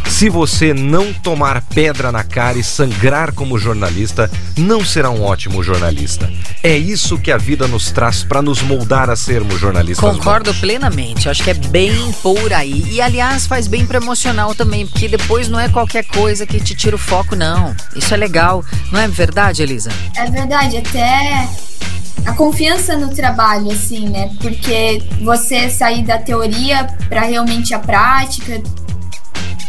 [0.09, 5.63] Se você não tomar pedra na cara e sangrar como jornalista, não será um ótimo
[5.63, 6.31] jornalista.
[6.63, 10.17] É isso que a vida nos traz para nos moldar a sermos jornalistas.
[10.17, 10.61] Concordo bons.
[10.61, 12.85] plenamente, acho que é bem por aí.
[12.91, 16.75] E aliás, faz bem pro emocional também, porque depois não é qualquer coisa que te
[16.75, 17.75] tira o foco, não.
[17.97, 18.65] Isso é legal.
[18.93, 19.91] Não é verdade, Elisa?
[20.17, 21.49] É verdade, até
[22.25, 24.31] a confiança no trabalho, assim, né?
[24.41, 28.63] Porque você sair da teoria para realmente a prática.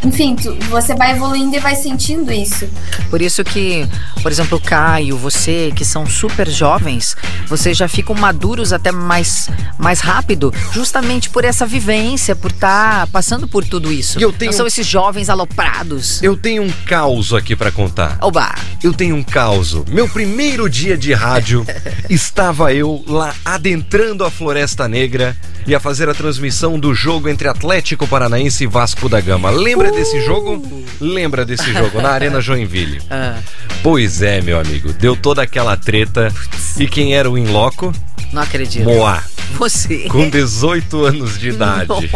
[0.04, 2.68] Enfim, tu- você vai evoluindo e vai sentindo isso.
[3.10, 3.88] Por isso que,
[4.22, 7.16] por exemplo, o Caio, você, que são super jovens,
[7.48, 13.48] vocês já ficam maduros até mais, mais rápido, justamente por essa vivência, por estar passando
[13.48, 14.20] por tudo isso.
[14.20, 16.22] Eu tenho- Não são esses jovens aloprados.
[16.22, 18.18] Eu tenho um caos aqui para contar.
[18.22, 18.54] Oba!
[18.84, 19.74] Eu tenho um caos.
[19.88, 21.66] Meu primeiro dia de rádio,
[22.10, 25.36] estava eu lá adentrando a Floresta Negra
[25.66, 29.50] e a fazer a transmissão do jogo entre Atlético Paranaense e Vasco da Gama.
[29.50, 30.62] Lembra desse jogo?
[30.99, 33.01] Lembra desse jogo na Arena Joinville?
[33.10, 33.38] Ah,
[33.82, 36.34] Pois é, meu amigo, deu toda aquela treta.
[36.79, 37.93] E quem era o in loco?
[38.32, 38.84] não acredito.
[38.86, 39.21] Moá,
[39.58, 40.08] Você.
[40.10, 42.10] com 18 anos de idade.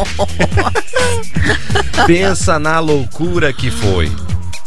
[2.08, 4.12] Pensa na loucura que foi.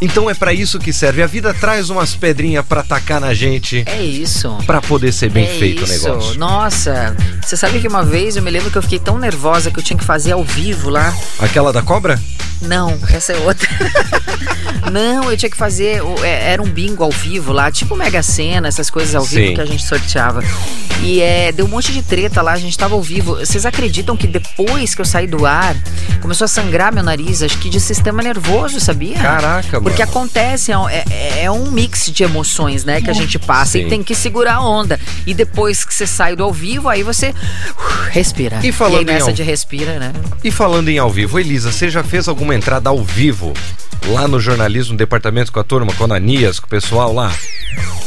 [0.00, 1.22] Então é pra isso que serve.
[1.22, 3.82] A vida traz umas pedrinhas pra tacar na gente.
[3.86, 4.56] É isso.
[4.66, 6.06] Pra poder ser bem é feito isso.
[6.06, 6.38] o negócio.
[6.38, 9.78] Nossa, você sabe que uma vez eu me lembro que eu fiquei tão nervosa que
[9.78, 11.14] eu tinha que fazer ao vivo lá.
[11.38, 12.18] Aquela da cobra?
[12.62, 13.68] Não, essa é outra.
[14.90, 16.02] Não, eu tinha que fazer.
[16.22, 19.54] é, Era um bingo ao vivo lá, tipo Mega Sena, essas coisas ao vivo Sim.
[19.54, 20.42] que a gente sorteava.
[21.02, 23.36] E é, deu um monte de treta lá, a gente tava ao vivo.
[23.36, 25.74] Vocês acreditam que depois que eu saí do ar,
[26.20, 29.14] começou a sangrar meu nariz, acho que de sistema nervoso, sabia?
[29.16, 29.89] Caraca, mano.
[29.90, 31.05] Porque acontece, é, um- é-
[31.44, 33.87] é um mix de emoções, né, que a gente passa Sim.
[33.87, 34.98] e tem que segurar a onda.
[35.26, 38.61] E depois que você sai do ao vivo, aí você uh, respira.
[38.62, 40.12] E falando aí em nessa ao- de respira, né?
[40.44, 43.53] E falando em ao vivo, Elisa, você já fez alguma entrada ao vivo
[44.07, 47.33] lá no jornalismo, no departamento com a turma, com a Ananias, com o pessoal lá?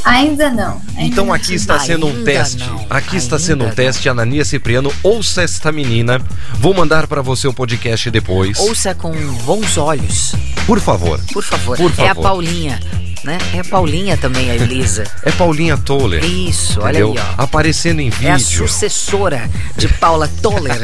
[0.05, 0.81] Ainda não.
[0.97, 1.55] Ainda Então não aqui tive.
[1.55, 2.57] está sendo um teste.
[2.59, 3.73] não, Aqui está ainda sendo um não.
[3.75, 4.09] teste.
[4.09, 6.21] Anania Cipriano, ouça esta menina.
[6.55, 8.59] Vou mandar pra você o podcast depois.
[8.59, 9.11] Ouça com
[9.45, 10.33] bons olhos,
[10.67, 11.21] Por favor.
[11.31, 11.72] por favor.
[11.77, 12.23] Por É a favor.
[12.23, 12.79] Paulinha,
[13.23, 13.37] né?
[13.53, 15.03] É a Paulinha também, a Elisa.
[15.23, 16.23] É Paulinha Toller.
[16.23, 17.13] Isso, olha entendeu?
[17.21, 17.43] aí, ó.
[17.43, 18.67] Aparecendo em É a vídeo.
[18.67, 20.77] sucessora de Paula Toller.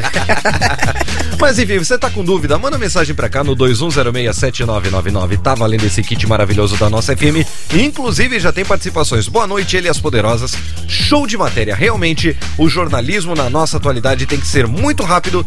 [1.40, 2.58] Mas enfim, você tá com dúvida?
[2.58, 5.38] Manda mensagem pra cá no 21067999.
[5.42, 7.46] Tá valendo esse kit maravilhoso da nossa FM.
[7.74, 9.28] Inclusive já tem participações.
[9.28, 10.52] Boa noite, Elias Poderosas.
[10.86, 11.74] Show de matéria.
[11.74, 15.44] Realmente, o jornalismo na nossa atualidade tem que ser muito rápido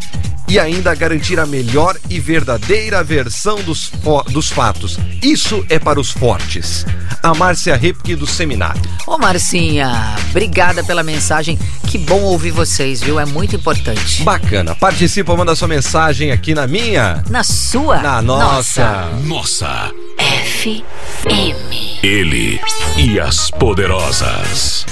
[0.47, 3.91] e ainda garantir a melhor e verdadeira versão dos,
[4.29, 4.99] dos fatos.
[5.21, 6.83] Isso é para os fortes.
[7.22, 8.82] A Márcia Repke do Seminário.
[9.08, 11.58] Ô Marcinha, obrigada pela mensagem.
[11.88, 13.19] Que bom ouvir vocês, viu?
[13.19, 14.24] É muito importante.
[14.24, 14.76] Bacana.
[14.76, 17.24] Participa, manda sua mensagem aqui na minha.
[17.30, 18.02] Na sua?
[18.02, 19.10] Na nossa.
[19.24, 22.04] Nossa, FM.
[22.04, 22.60] ele
[22.98, 24.86] e as poderosas.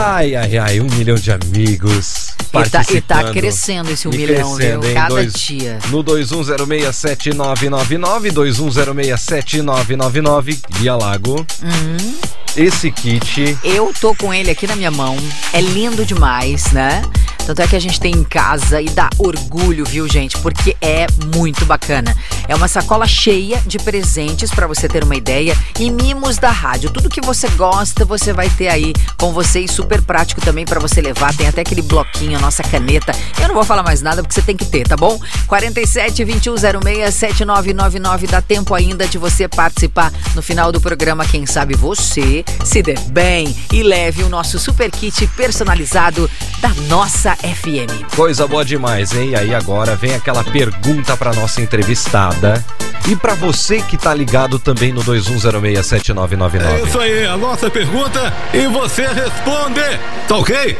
[0.00, 2.28] Ai, ai, ai, um milhão de amigos.
[2.54, 4.90] E tá, e tá crescendo esse um milhão, crescendo, viu?
[4.90, 4.94] hein?
[4.94, 5.80] Cada Dois- dia.
[5.90, 11.44] No 21067999, 21067999, Guia Lago.
[11.62, 12.14] Uhum.
[12.56, 13.58] Esse kit.
[13.62, 15.14] Eu tô com ele aqui na minha mão.
[15.52, 17.02] É lindo demais, né?
[17.48, 20.36] Tanto é que a gente tem em casa e dá orgulho, viu, gente?
[20.36, 22.14] Porque é muito bacana.
[22.46, 26.90] É uma sacola cheia de presentes pra você ter uma ideia e mimos da rádio.
[26.90, 30.78] Tudo que você gosta, você vai ter aí com você e super prático também pra
[30.78, 31.34] você levar.
[31.34, 33.12] Tem até aquele bloquinho, a nossa caneta.
[33.40, 35.18] Eu não vou falar mais nada porque você tem que ter, tá bom?
[35.46, 41.24] 47 2106 7999 dá tempo ainda de você participar no final do programa.
[41.24, 46.30] Quem sabe você se dê bem e leve o nosso super kit personalizado
[46.60, 48.14] da nossa FM.
[48.14, 49.30] Coisa boa demais, hein?
[49.30, 52.64] E aí agora vem aquela pergunta pra nossa entrevistada.
[53.08, 56.60] E para você que tá ligado também no 21067999.
[56.60, 59.80] É isso aí, a nossa pergunta e você responde.
[60.26, 60.76] Tá ok?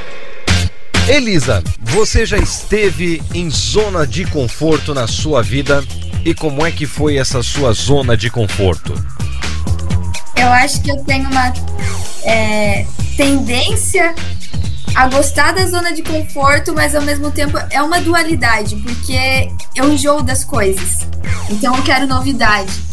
[1.09, 5.83] Elisa, você já esteve em zona de conforto na sua vida
[6.23, 8.92] e como é que foi essa sua zona de conforto?
[10.37, 11.53] Eu acho que eu tenho uma
[12.25, 12.85] é,
[13.16, 14.14] tendência
[14.98, 19.92] a gostar da zona de conforto, mas ao mesmo tempo é uma dualidade, porque eu
[19.92, 21.06] enjoo das coisas.
[21.48, 22.88] Então eu quero novidade.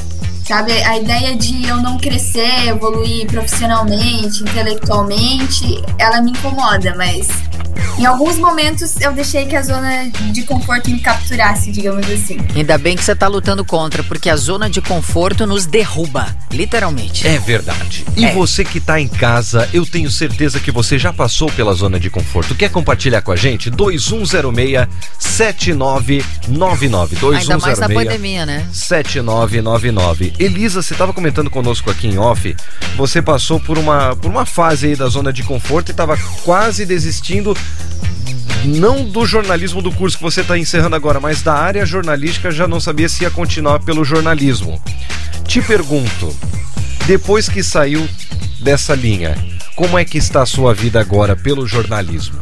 [0.48, 7.28] Sabe, a ideia de eu não crescer, evoluir profissionalmente, intelectualmente, ela me incomoda, mas
[7.98, 12.38] em alguns momentos eu deixei que a zona de conforto me capturasse, digamos assim.
[12.56, 17.26] Ainda bem que você tá lutando contra, porque a zona de conforto nos derruba, literalmente.
[17.28, 18.06] É verdade.
[18.16, 18.34] E É.
[18.34, 22.10] você que tá em casa, eu tenho certeza que você já passou pela zona de
[22.10, 22.54] conforto.
[22.54, 23.70] Quer compartilhar com a gente?
[23.72, 24.88] 2106
[25.20, 27.16] 7999.
[27.16, 28.68] Ainda mais na 2106 pandemia, né?
[28.72, 30.34] 7999.
[30.38, 32.56] Elisa, você estava comentando conosco aqui em off,
[32.98, 36.86] você passou por uma, por uma fase aí da zona de conforto e estava quase
[36.86, 37.56] desistindo
[38.66, 42.68] não do jornalismo do curso que você está encerrando agora, mas da área jornalística, já
[42.68, 44.82] não sabia se ia continuar pelo jornalismo.
[45.48, 46.36] Te pergunto,
[47.06, 48.08] depois que saiu
[48.60, 49.38] dessa linha,
[49.76, 52.40] como é que está a sua vida agora pelo jornalismo?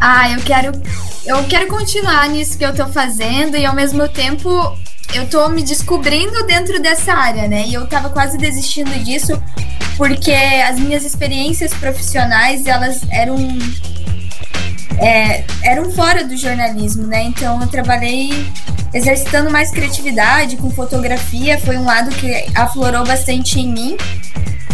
[0.00, 0.72] Ah, eu quero
[1.26, 4.74] eu quero continuar nisso que eu tô fazendo e ao mesmo tempo
[5.14, 7.66] eu tô me descobrindo dentro dessa área, né?
[7.66, 9.40] E eu tava quase desistindo disso
[9.96, 13.36] porque as minhas experiências profissionais, elas eram
[14.98, 17.24] é, eram fora do jornalismo, né?
[17.24, 18.46] Então eu trabalhei
[18.92, 23.96] exercitando mais criatividade com fotografia, foi um lado que aflorou bastante em mim.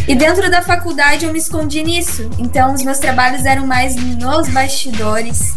[0.06, 2.30] E dentro da faculdade eu me escondi nisso.
[2.38, 5.54] Então os meus trabalhos eram mais nos bastidores.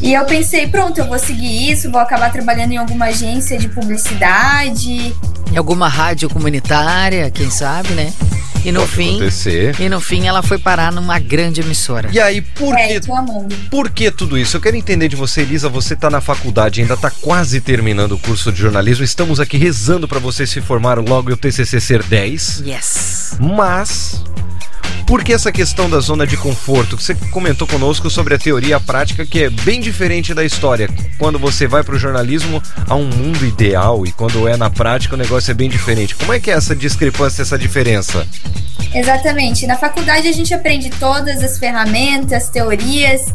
[0.00, 3.68] E eu pensei, pronto, eu vou seguir isso, vou acabar trabalhando em alguma agência de
[3.68, 5.14] publicidade.
[5.52, 8.12] Em alguma rádio comunitária, quem sabe, né?
[8.64, 9.10] E no Pode fim.
[9.16, 9.74] acontecer.
[9.80, 12.10] E no fim ela foi parar numa grande emissora.
[12.12, 13.54] E aí, por É, que tô amando.
[13.70, 14.56] Por que tudo isso?
[14.56, 15.68] Eu quero entender de você, Elisa.
[15.68, 19.02] Você está na faculdade, ainda está quase terminando o curso de jornalismo.
[19.04, 22.62] Estamos aqui rezando para você se formar logo e o TCC ser 10.
[22.66, 23.36] Yes.
[23.40, 24.22] Mas
[25.10, 26.96] por que essa questão da zona de conforto?
[26.96, 30.88] Você comentou conosco sobre a teoria e a prática, que é bem diferente da história.
[31.18, 35.16] Quando você vai para o jornalismo, há um mundo ideal e quando é na prática
[35.16, 36.14] o negócio é bem diferente.
[36.14, 38.24] Como é que é essa discrepância, essa diferença?
[38.94, 39.66] Exatamente.
[39.66, 43.34] Na faculdade a gente aprende todas as ferramentas, teorias,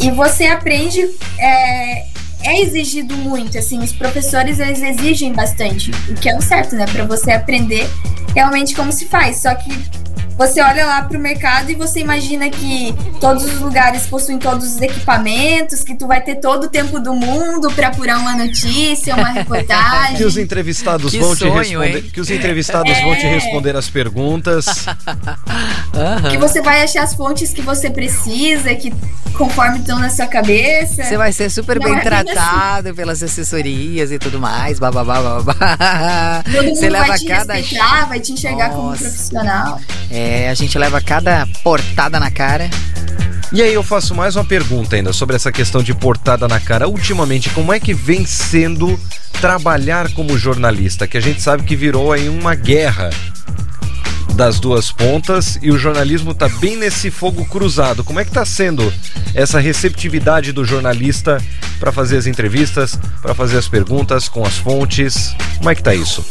[0.00, 1.08] e você aprende.
[1.38, 2.06] É,
[2.42, 6.86] é exigido muito, assim, os professores eles exigem bastante, o que é o certo, né?
[6.86, 7.88] Para você aprender
[8.34, 9.42] realmente como se faz.
[9.42, 9.70] Só que
[10.36, 14.80] você olha lá pro mercado e você imagina que todos os lugares possuem todos os
[14.82, 19.30] equipamentos, que tu vai ter todo o tempo do mundo para apurar uma notícia, uma
[19.32, 20.16] reportagem.
[20.16, 21.96] Que os entrevistados Que vão te sonho, responder.
[22.04, 22.10] hein?
[22.12, 23.30] Que os entrevistados vão te É.
[23.34, 24.66] responder as perguntas.
[26.30, 28.92] que você vai achar as fontes que você precisa, que
[29.36, 31.04] conforme estão na sua cabeça.
[31.04, 35.20] Você vai ser super Não, bem é bem tratado pelas assessorias e tudo mais, bababá,
[35.40, 36.42] babá.
[36.44, 39.02] Todo mundo Você leva vai te cada respeitar, vai te enxergar como Nossa.
[39.04, 39.80] profissional.
[40.10, 42.70] É, a gente leva cada portada na cara.
[43.52, 46.88] E aí eu faço mais uma pergunta ainda sobre essa questão de portada na cara.
[46.88, 48.98] Ultimamente, como é que vem sendo
[49.40, 51.06] trabalhar como jornalista?
[51.06, 53.10] Que a gente sabe que virou aí uma guerra
[54.34, 58.04] das duas pontas e o jornalismo tá bem nesse fogo cruzado.
[58.04, 58.92] Como é que tá sendo
[59.34, 61.42] essa receptividade do jornalista
[61.80, 65.34] para fazer as entrevistas, para fazer as perguntas com as fontes?
[65.56, 66.24] Como é que tá isso?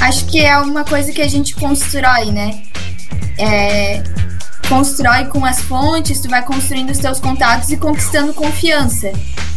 [0.00, 2.62] Acho que é uma coisa que a gente constrói, né?
[3.38, 4.02] É,
[4.68, 9.12] constrói com as fontes, tu vai construindo os teus contatos e conquistando confiança.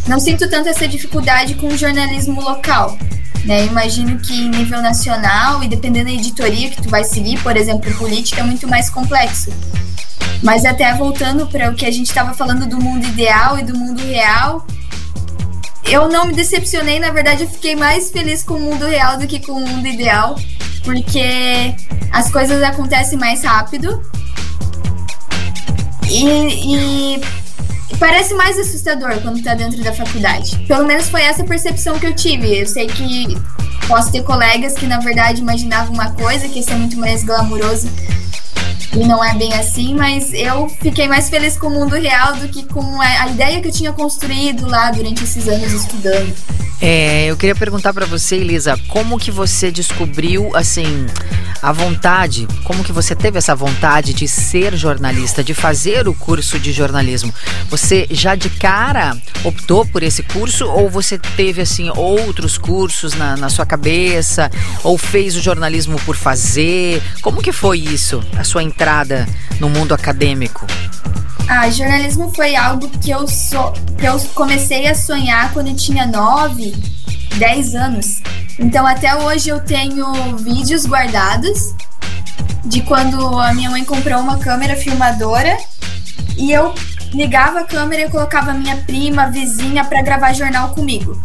[0.06, 2.98] Não sinto tanto essa dificuldade com o jornalismo local.
[3.44, 3.66] Né?
[3.66, 7.92] Imagino que em nível nacional e dependendo da editoria que tu vai seguir, por exemplo,
[7.94, 9.52] política é muito mais complexo.
[10.42, 13.76] Mas até voltando para o que a gente estava falando do mundo ideal e do
[13.76, 14.66] mundo real,
[15.92, 19.26] eu não me decepcionei, na verdade eu fiquei mais feliz com o mundo real do
[19.26, 20.38] que com o mundo ideal,
[20.82, 21.74] porque
[22.10, 24.02] as coisas acontecem mais rápido
[26.10, 27.20] e, e
[27.98, 30.58] parece mais assustador quando tá dentro da faculdade.
[30.66, 32.60] Pelo menos foi essa percepção que eu tive.
[32.60, 33.36] Eu sei que
[33.86, 37.90] posso ter colegas que na verdade imaginavam uma coisa, que ia ser muito mais glamuroso
[38.94, 42.48] e não é bem assim, mas eu fiquei mais feliz com o mundo real do
[42.48, 46.34] que com a, ideia que eu tinha construído lá durante esses anos estudando.
[46.80, 51.06] É, eu queria perguntar pra você, Elisa, como que você descobriu, assim,
[51.62, 56.58] a vontade, como que você teve essa vontade de ser jornalista, de fazer o curso
[56.58, 57.32] de jornalismo?
[57.70, 63.36] Você já de cara optou por esse curso ou você teve, assim, outros cursos na,
[63.36, 64.50] na sua cabeça?
[64.82, 67.00] Ou fez o jornalismo por fazer?
[67.22, 68.81] Como que foi isso, a sua entrada
[69.60, 70.66] no mundo acadêmico?
[71.48, 76.06] Ah, jornalismo foi algo que eu, so, que eu comecei a sonhar quando eu tinha
[76.06, 76.74] 9,
[77.36, 78.22] 10 anos.
[78.58, 81.74] Então até hoje eu tenho vídeos guardados
[82.64, 85.56] de quando a minha mãe comprou uma câmera filmadora
[86.36, 86.74] e eu
[87.12, 91.20] ligava a câmera e colocava minha prima, vizinha para gravar jornal comigo.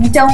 [0.00, 0.26] Então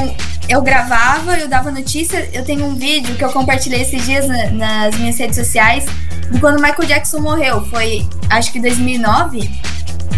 [0.49, 2.27] eu gravava, eu dava notícia.
[2.33, 5.85] Eu tenho um vídeo que eu compartilhei esses dias na, nas minhas redes sociais
[6.31, 7.63] de quando Michael Jackson morreu.
[7.67, 9.49] Foi acho que 2009.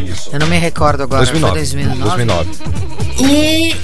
[0.05, 0.29] Isso.
[0.31, 1.25] Eu não me recordo agora.
[1.25, 1.51] 2009.
[1.51, 2.25] Foi 2009?
[2.25, 2.49] 2009.
[3.19, 3.75] E,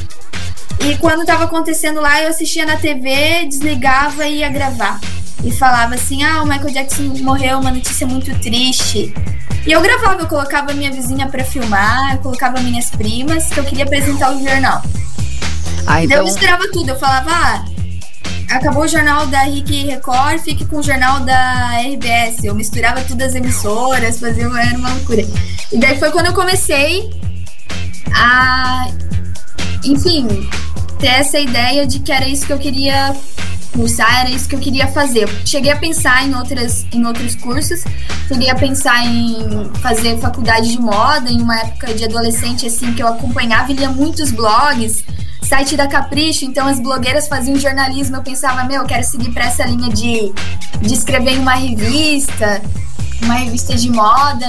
[0.90, 5.02] e quando tava acontecendo lá, eu assistia na TV, desligava e ia gravar.
[5.44, 9.14] E falava assim: ah, o Michael Jackson morreu, uma notícia muito triste.
[9.66, 13.66] E eu gravava, eu colocava minha vizinha pra filmar, eu colocava minhas primas, que eu
[13.66, 14.82] queria apresentar o jornal.
[15.88, 17.66] Ah, Então eu misturava tudo, eu falava, ah,
[18.50, 22.44] acabou o jornal da Rick Record, fique com o jornal da RBS.
[22.44, 25.26] Eu misturava tudo as emissoras, fazia uma, era uma loucura.
[25.72, 27.10] E daí foi quando eu comecei
[28.14, 28.88] a,
[29.84, 30.28] enfim,
[31.00, 33.16] ter essa ideia de que era isso que eu queria
[33.74, 35.30] cursar, era isso que eu queria fazer.
[35.46, 37.84] Cheguei a pensar em, outras, em outros cursos,
[38.28, 43.04] cheguei a pensar em fazer faculdade de moda, em uma época de adolescente, assim, que
[43.04, 45.04] eu acompanhava e lia muitos blogs,
[45.48, 49.46] site da Capricho, então as blogueiras faziam jornalismo, eu pensava, meu, eu quero seguir para
[49.46, 50.34] essa linha de,
[50.82, 52.62] de escrever em uma revista,
[53.22, 54.46] uma revista de moda.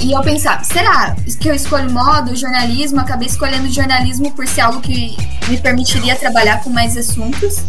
[0.00, 3.00] E eu pensava, será que eu escolho moda jornalismo?
[3.00, 5.16] Acabei escolhendo jornalismo por ser algo que
[5.48, 7.62] me permitiria trabalhar com mais assuntos.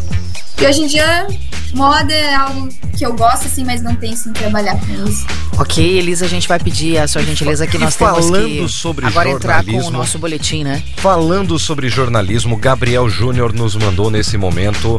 [0.60, 1.28] E hoje em dia,
[1.74, 5.26] moda é algo que eu gosto, assim, mas não penso em trabalhar com isso.
[5.58, 8.70] ok, Elisa, a gente vai pedir a sua gentileza que e nós temos falando que
[8.70, 10.82] sobre agora entrar com o jornalismo- nosso boletim, né?
[10.98, 14.98] Falando sobre jornalismo, Gabriel Júnior nos mandou nesse momento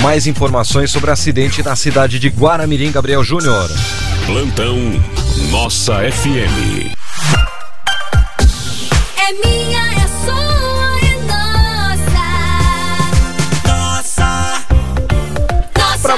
[0.00, 2.90] mais informações sobre o acidente na cidade de Guaramirim.
[2.90, 3.70] Gabriel Júnior.
[4.26, 4.76] Plantão
[5.50, 7.53] Nossa FM.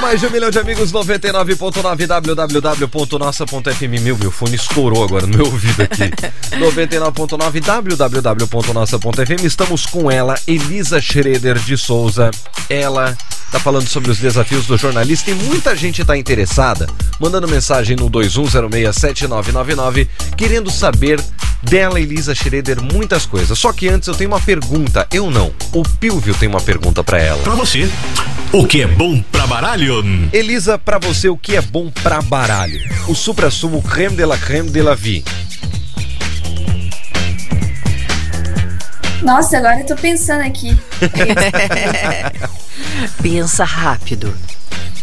[0.07, 4.01] Mais de um milhão de amigos, 99.9 www.nossa.fm.
[4.01, 6.05] Meu, meu fone estourou agora no meu ouvido aqui.
[6.57, 9.45] 99.9 www.nossa.fm.
[9.45, 12.31] Estamos com ela, Elisa Schroeder de Souza.
[12.71, 13.19] Ela
[13.51, 16.87] tá falando sobre os desafios do jornalista e muita gente tá interessada,
[17.21, 21.21] mandando mensagem no 21067999, querendo saber
[21.63, 23.59] dela, Elisa Schroeder, muitas coisas.
[23.59, 25.07] Só que antes eu tenho uma pergunta.
[25.13, 25.53] Eu não.
[25.73, 27.43] O Pilvio tem uma pergunta para ela.
[27.43, 27.89] Pra você,
[28.53, 30.05] o que é bom pra baralho?
[30.33, 32.79] Elisa, pra você o que é bom pra baralho?
[33.09, 35.25] O supra-sumo creme de la creme de la vie.
[39.27, 40.77] Nossa, agora eu tô pensando aqui.
[43.21, 44.37] Pensa rápido.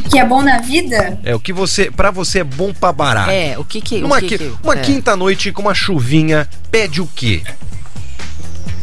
[0.05, 1.19] O que é bom na vida?
[1.23, 3.31] É o que você, para você é bom pra baralho.
[3.31, 4.01] É, o que que...
[4.01, 4.81] o Uma, que qui- que- uma é.
[4.81, 7.43] quinta noite com uma chuvinha, pede o quê?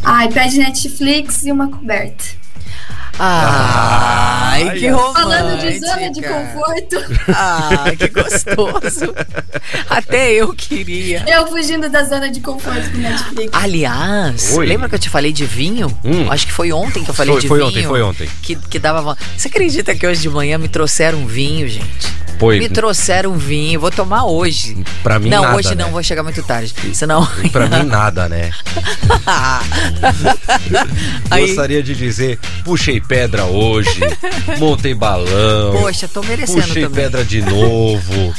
[0.02, 2.24] Ai, pede Netflix e uma coberta.
[3.22, 4.92] Ai, Ai, que ai.
[4.92, 5.20] romântica.
[5.20, 6.96] Falando de zona de conforto,
[7.36, 9.14] Ai, que gostoso.
[9.88, 11.22] Até eu queria.
[11.28, 13.50] eu fugindo da zona de conforto com Netflix.
[13.52, 14.66] Aliás, Oi.
[14.66, 15.96] lembra que eu te falei de vinho?
[16.04, 16.30] Hum.
[16.30, 17.68] Acho que foi ontem que eu falei Foi- de foi vinho.
[17.68, 18.28] ontem, foi ontem.
[18.42, 19.16] Que, que dava.
[19.36, 22.20] Você acredita que hoje de manhã me trouxeram um vinho, gente?
[22.38, 22.58] Foi.
[22.58, 23.78] Me trouxeram um vinho.
[23.78, 24.82] Vou tomar hoje.
[25.02, 25.84] Pra mim não, nada, hoje né?
[25.84, 26.74] não, vou chegar muito tarde.
[26.94, 27.28] Senão.
[27.52, 28.50] Pra mim nada, né?
[31.30, 33.98] Aí, Gostaria de dizer, puxei pedra hoje,
[34.56, 37.02] montei balão, poxa, tô merecendo puxei também.
[37.02, 38.32] pedra de novo.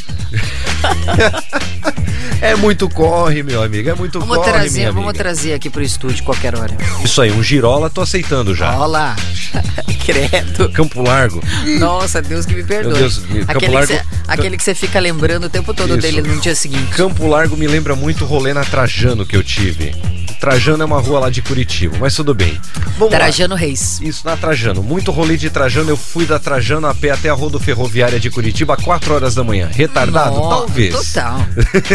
[2.41, 5.24] é muito corre, meu amigo, é muito Vamos corre, trazer, minha vamos amiga.
[5.26, 6.72] trazer aqui pro estúdio qualquer hora.
[7.03, 8.72] Isso aí, um girola tô aceitando já.
[8.78, 9.15] Olha lá.
[10.05, 10.69] Credo.
[10.72, 11.43] Campo Largo.
[11.78, 12.93] Nossa, Deus que me perdoe.
[12.97, 16.01] Deus, Campo aquele, que Largo- você, aquele que você fica lembrando o tempo todo Isso.
[16.01, 16.95] dele no dia seguinte.
[16.95, 19.93] Campo Largo me lembra muito o rolê na Trajano que eu tive.
[20.42, 22.60] Trajano é uma rua lá de Curitiba, mas tudo bem.
[22.98, 23.20] Vamos lá.
[23.20, 24.00] Trajano Reis.
[24.02, 24.82] Isso, na Trajano.
[24.82, 25.92] Muito rolê de Trajano.
[25.92, 29.70] Eu fui da Trajano a pé até a rodoferroviária de Curitiba, 4 horas da manhã.
[29.72, 30.36] Retardado?
[30.38, 30.96] Nossa, Talvez.
[30.96, 31.46] Total.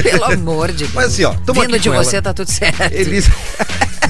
[0.00, 0.92] Pelo amor de Deus.
[0.94, 2.22] Mas assim, ó, Vindo de você ela.
[2.22, 2.82] tá tudo certo.
[2.92, 3.32] Elisa...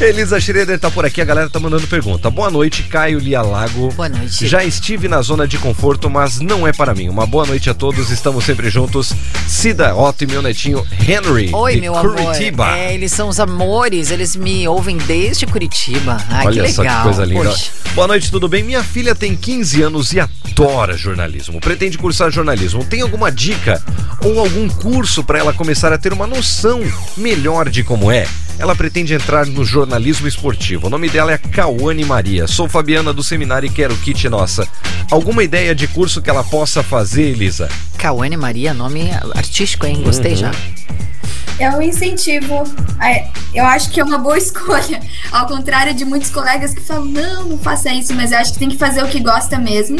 [0.00, 2.28] Elisa Schroeder tá por aqui, a galera tá mandando pergunta.
[2.28, 3.92] Boa noite, Caio Lialago.
[3.92, 4.46] Boa noite.
[4.48, 7.08] Já estive na zona de conforto, mas não é para mim.
[7.08, 9.12] Uma boa noite a todos, estamos sempre juntos.
[9.46, 12.64] Cida Otto e meu netinho Henry, Oi, meu Curitiba.
[12.66, 12.76] amor.
[12.78, 16.16] É, eles são os amores, eles me ouvem desde Curitiba.
[16.28, 16.96] Ai, Olha que só legal.
[16.98, 17.44] que coisa linda.
[17.50, 17.70] Poxa.
[17.94, 18.64] Boa noite, tudo bem?
[18.64, 21.60] Minha filha tem 15 anos e adora jornalismo.
[21.60, 22.84] Pretende cursar jornalismo.
[22.84, 23.80] Tem alguma dica
[24.24, 26.80] ou algum curso para ela começar a ter uma noção
[27.16, 28.26] melhor de como é?
[28.62, 30.86] Ela pretende entrar no jornalismo esportivo.
[30.86, 32.46] O nome dela é Cauane Maria.
[32.46, 34.68] Sou Fabiana do seminário e quero kit nossa.
[35.10, 37.68] Alguma ideia de curso que ela possa fazer, Elisa?
[37.98, 40.00] Cauane Maria, nome artístico, hein?
[40.04, 40.38] Gostei Uhum.
[40.38, 40.52] já.
[41.58, 42.62] É um incentivo.
[43.02, 45.00] É, Eu acho que é uma boa escolha.
[45.32, 48.60] Ao contrário de muitos colegas que falam, não, não faça isso, mas eu acho que
[48.60, 49.98] tem que fazer o que gosta mesmo,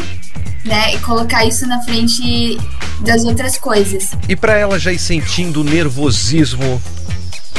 [0.63, 0.95] né?
[0.95, 2.57] E colocar isso na frente
[3.01, 4.11] das outras coisas.
[4.29, 6.81] E para ela já ir sentindo o nervosismo,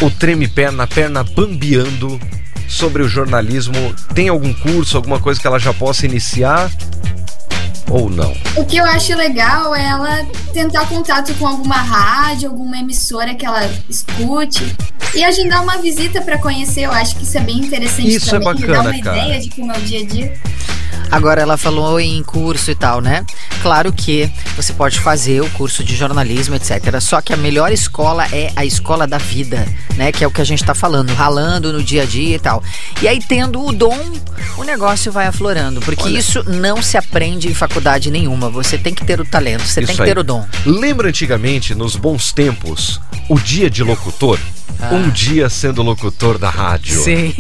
[0.01, 2.21] o treme-perna, a perna bambeando
[2.69, 6.71] sobre o jornalismo, tem algum curso, alguma coisa que ela já possa iniciar?
[7.91, 8.35] Ou não?
[8.57, 13.45] O que eu acho legal é ela tentar contato com alguma rádio, alguma emissora que
[13.45, 14.75] ela escute
[15.15, 16.83] e agendar uma visita para conhecer.
[16.83, 19.19] Eu acho que isso é bem interessante Isso é também, bacana, dar uma cara.
[19.19, 20.35] ideia de como é o dia a dia.
[21.11, 23.25] Agora ela falou em curso e tal, né?
[23.63, 27.01] Claro que você pode fazer o curso de jornalismo, etc.
[27.01, 30.13] Só que a melhor escola é a escola da vida, né?
[30.13, 32.63] Que é o que a gente tá falando, ralando no dia a dia e tal.
[33.01, 33.99] E aí, tendo o dom,
[34.57, 35.81] o negócio vai aflorando.
[35.81, 36.19] Porque Olha.
[36.19, 38.51] isso não se aprende em faculdade nenhuma.
[38.51, 40.09] Você tem que ter o talento, você tem Isso que aí.
[40.09, 40.47] ter o dom.
[40.67, 44.39] Lembra antigamente, nos bons tempos, o dia de locutor?
[44.93, 47.01] Um dia sendo locutor da rádio.
[47.01, 47.05] Ah.
[47.05, 47.33] Sim.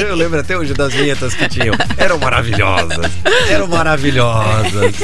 [0.00, 1.74] Eu lembro até hoje das vinhetas que tinham.
[2.10, 3.10] Eram maravilhosas.
[3.48, 4.94] Eram maravilhosas.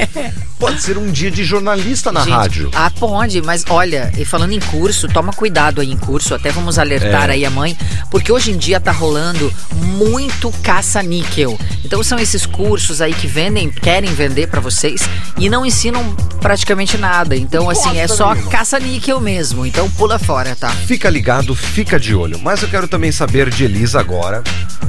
[0.58, 2.70] Pode ser um dia de jornalista na Gente, rádio.
[2.74, 6.78] Ah, pode, mas olha, e falando em curso, toma cuidado aí em curso, até vamos
[6.78, 7.34] alertar É.
[7.34, 7.76] aí a mãe,
[8.10, 11.58] porque hoje em dia tá rolando muito caça-níquel.
[11.84, 15.02] Então são esses cursos aí que vendem, querem vender pra vocês
[15.38, 17.36] e não ensinam praticamente nada.
[17.36, 19.66] Então, assim, é só caça-níquel mesmo.
[19.66, 20.70] Então pula fora, tá?
[20.70, 22.38] Fica ligado, fica de olho.
[22.42, 24.42] Mas eu quero também saber de Elisa agora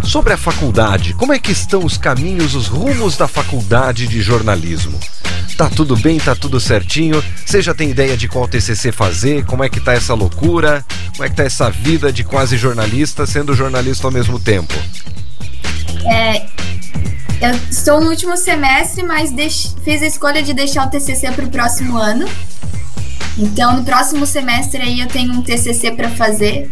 [0.03, 1.13] sobre a faculdade.
[1.13, 4.97] Como é que estão os caminhos, os rumos da faculdade de jornalismo?
[5.57, 7.21] Tá tudo bem, tá tudo certinho?
[7.45, 9.43] Você já tem ideia de qual TCC fazer?
[9.43, 10.85] Como é que tá essa loucura?
[11.11, 14.73] Como é que tá essa vida de quase jornalista sendo jornalista ao mesmo tempo?
[17.41, 21.43] Eu estou no último semestre, mas deix- fiz a escolha de deixar o TCC para
[21.43, 22.25] o próximo ano.
[23.37, 26.71] Então, no próximo semestre aí eu tenho um TCC para fazer.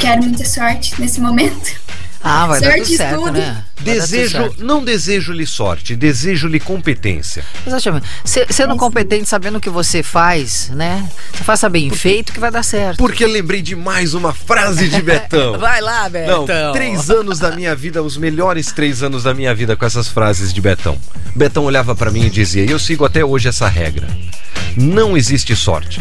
[0.00, 1.83] Quero muita sorte nesse momento.
[2.26, 3.32] Ah, vai dar tudo certo, tudo.
[3.32, 3.64] né?
[3.76, 4.64] Vai Desejo, certo.
[4.64, 7.44] não desejo-lhe sorte, desejo-lhe competência.
[7.66, 8.06] Exatamente.
[8.24, 11.06] Se- Sendo competente, sabendo o que você faz, né?
[11.34, 12.96] Você faça bem feito que vai dar certo.
[12.96, 15.58] Porque lembrei de mais uma frase de Betão.
[15.60, 16.72] Vai lá, Não, Betão.
[16.72, 20.50] três anos da minha vida, os melhores três anos da minha vida com essas frases
[20.52, 20.98] de Betão.
[21.36, 24.08] Betão olhava pra mim e dizia: e Eu sigo até hoje essa regra.
[24.76, 26.00] Não existe sorte.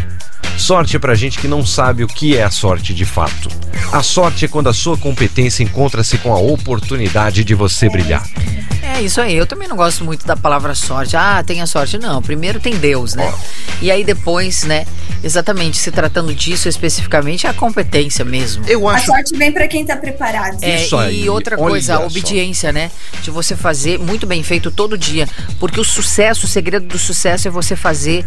[0.57, 3.49] Sorte é pra gente que não sabe o que é a sorte de fato.
[3.91, 8.23] A sorte é quando a sua competência encontra-se com a oportunidade de você brilhar.
[8.81, 9.35] É isso aí.
[9.35, 11.17] Eu também não gosto muito da palavra sorte.
[11.17, 11.97] Ah, tenha sorte.
[11.97, 12.21] Não.
[12.21, 13.33] Primeiro tem Deus, né?
[13.81, 14.85] E aí depois, né?
[15.23, 18.63] Exatamente, se tratando disso especificamente, é a competência mesmo.
[18.67, 19.07] Eu A acho.
[19.07, 20.57] sorte vem para quem tá preparado.
[20.61, 22.05] É, Isso aí, e outra olha coisa, a só.
[22.07, 22.91] obediência, né?
[23.21, 25.27] De você fazer muito bem feito todo dia.
[25.59, 28.25] Porque o sucesso, o segredo do sucesso é você fazer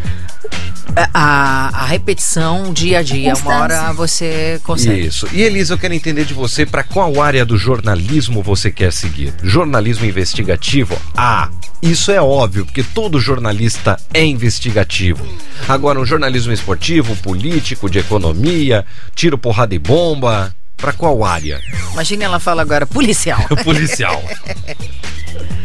[0.96, 3.34] a, a- a repetição dia a dia.
[3.34, 5.06] Uma hora você consegue.
[5.06, 5.28] Isso.
[5.32, 9.34] E Elisa, eu quero entender de você para qual área do jornalismo você quer seguir.
[9.42, 10.96] Jornalismo investigativo?
[11.16, 11.50] Ah,
[11.82, 15.26] isso é óbvio, porque todo jornalista é investigativo.
[15.68, 18.84] Agora, um jornalismo esportivo, político, de economia,
[19.14, 20.54] tiro, porrada e bomba.
[20.76, 21.58] Para qual área?
[21.94, 23.40] Imagina ela fala agora, policial.
[23.64, 24.22] Policial.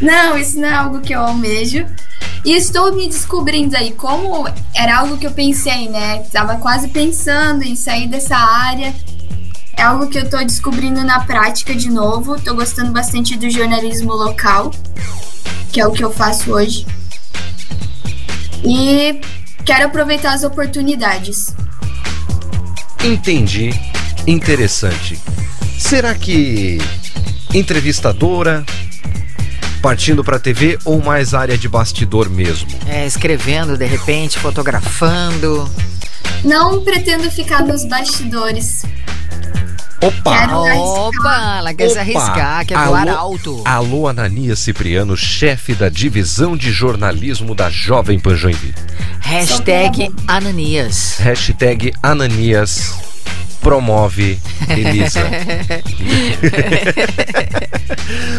[0.02, 1.86] Não, isso não é algo que eu almejo.
[2.44, 6.20] E estou me descobrindo aí, como era algo que eu pensei, né?
[6.32, 8.94] Tava quase pensando em sair dessa área.
[9.78, 12.40] É algo que eu tô descobrindo na prática de novo.
[12.42, 14.72] Tô gostando bastante do jornalismo local,
[15.72, 16.86] que é o que eu faço hoje.
[18.64, 19.22] E
[19.64, 21.56] quero aproveitar as oportunidades.
[23.04, 23.72] Entendi.
[24.28, 25.20] Interessante.
[25.78, 26.80] Será que
[27.54, 28.66] entrevistadora,
[29.82, 32.70] partindo para TV ou mais área de bastidor mesmo?
[32.88, 35.70] É, escrevendo, de repente, fotografando.
[36.44, 38.84] Não pretendo ficar nos bastidores.
[40.02, 40.48] Opa!
[40.74, 42.02] Opa, ela quer se Opa!
[42.02, 43.18] arriscar, quer voar Alô?
[43.18, 43.62] alto.
[43.66, 48.74] Alô, Ananias Cipriano, chefe da divisão de jornalismo da Jovem Pan Joinville.
[49.20, 51.18] Hashtag Ananias.
[51.20, 52.96] Hashtag Ananias.
[53.62, 54.38] Promove
[54.70, 55.22] Elisa.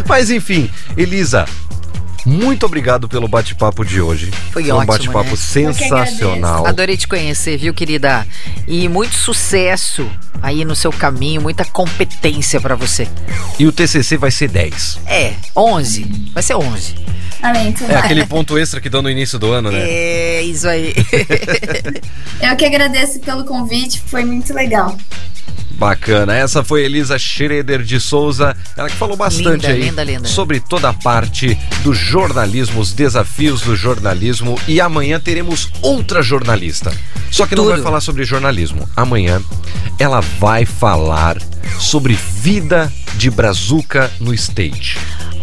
[0.07, 1.47] Mas enfim, Elisa,
[2.25, 4.31] muito obrigado pelo bate-papo de hoje.
[4.53, 5.37] Foi um ótimo, bate-papo né?
[5.37, 6.66] sensacional.
[6.66, 8.27] Adorei te conhecer, viu, querida?
[8.66, 10.09] E muito sucesso
[10.41, 13.09] aí no seu caminho, muita competência pra você.
[13.59, 15.01] E o TCC vai ser 10.
[15.07, 16.31] É, 11.
[16.33, 16.95] Vai ser 11.
[17.43, 17.73] Amém.
[17.73, 19.81] tudo É aquele ponto extra que dão no início do ano, né?
[19.83, 20.95] É, isso aí.
[22.41, 24.97] Eu que agradeço pelo convite, foi muito legal.
[25.87, 26.35] Bacana.
[26.35, 30.28] Essa foi Elisa Schroeder de Souza, ela que falou bastante Linda, aí linda, linda.
[30.28, 36.93] sobre toda a parte do jornalismo, os desafios do jornalismo e amanhã teremos outra jornalista.
[37.33, 37.72] Só que não Tudo.
[37.74, 38.89] vai falar sobre jornalismo.
[38.97, 39.43] Amanhã
[39.99, 41.39] ela vai falar
[41.80, 44.99] sobre vida de brazuca no state.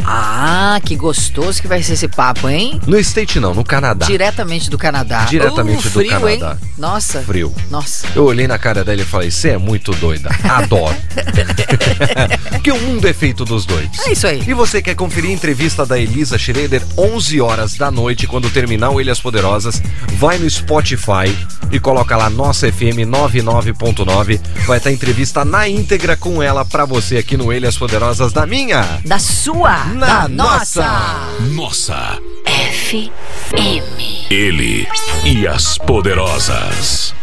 [0.06, 2.80] ah, que gostoso que vai ser esse papo, hein?
[2.88, 4.06] No state não, no Canadá.
[4.06, 5.26] Diretamente do Canadá.
[5.26, 6.58] Diretamente Uh, do frio, Canadá.
[6.62, 6.70] hein?
[6.78, 7.22] Nossa.
[7.22, 7.54] Frio.
[7.70, 8.08] Nossa.
[8.16, 10.29] Eu olhei na cara dela e falei: Você é muito doida.
[10.50, 10.96] Adoro.
[12.52, 14.00] Porque o mundo é feito dos doidos.
[14.06, 14.44] É isso aí.
[14.48, 18.90] E você quer conferir a entrevista da Elisa Schroeder 11 horas da noite, quando terminar
[18.90, 19.82] o Ilhas Poderosas?
[20.14, 21.36] Vai no Spotify
[21.72, 24.40] e coloca lá Nossa FM 99.9.
[24.66, 29.00] Vai estar entrevista na íntegra com ela pra você aqui no Ilhas Poderosas da minha.
[29.06, 29.86] Da sua.
[29.86, 31.30] Na da nossa.
[31.52, 32.20] Nossa,
[32.90, 33.12] FM.
[34.30, 34.88] ele
[35.24, 37.14] e as poderosas.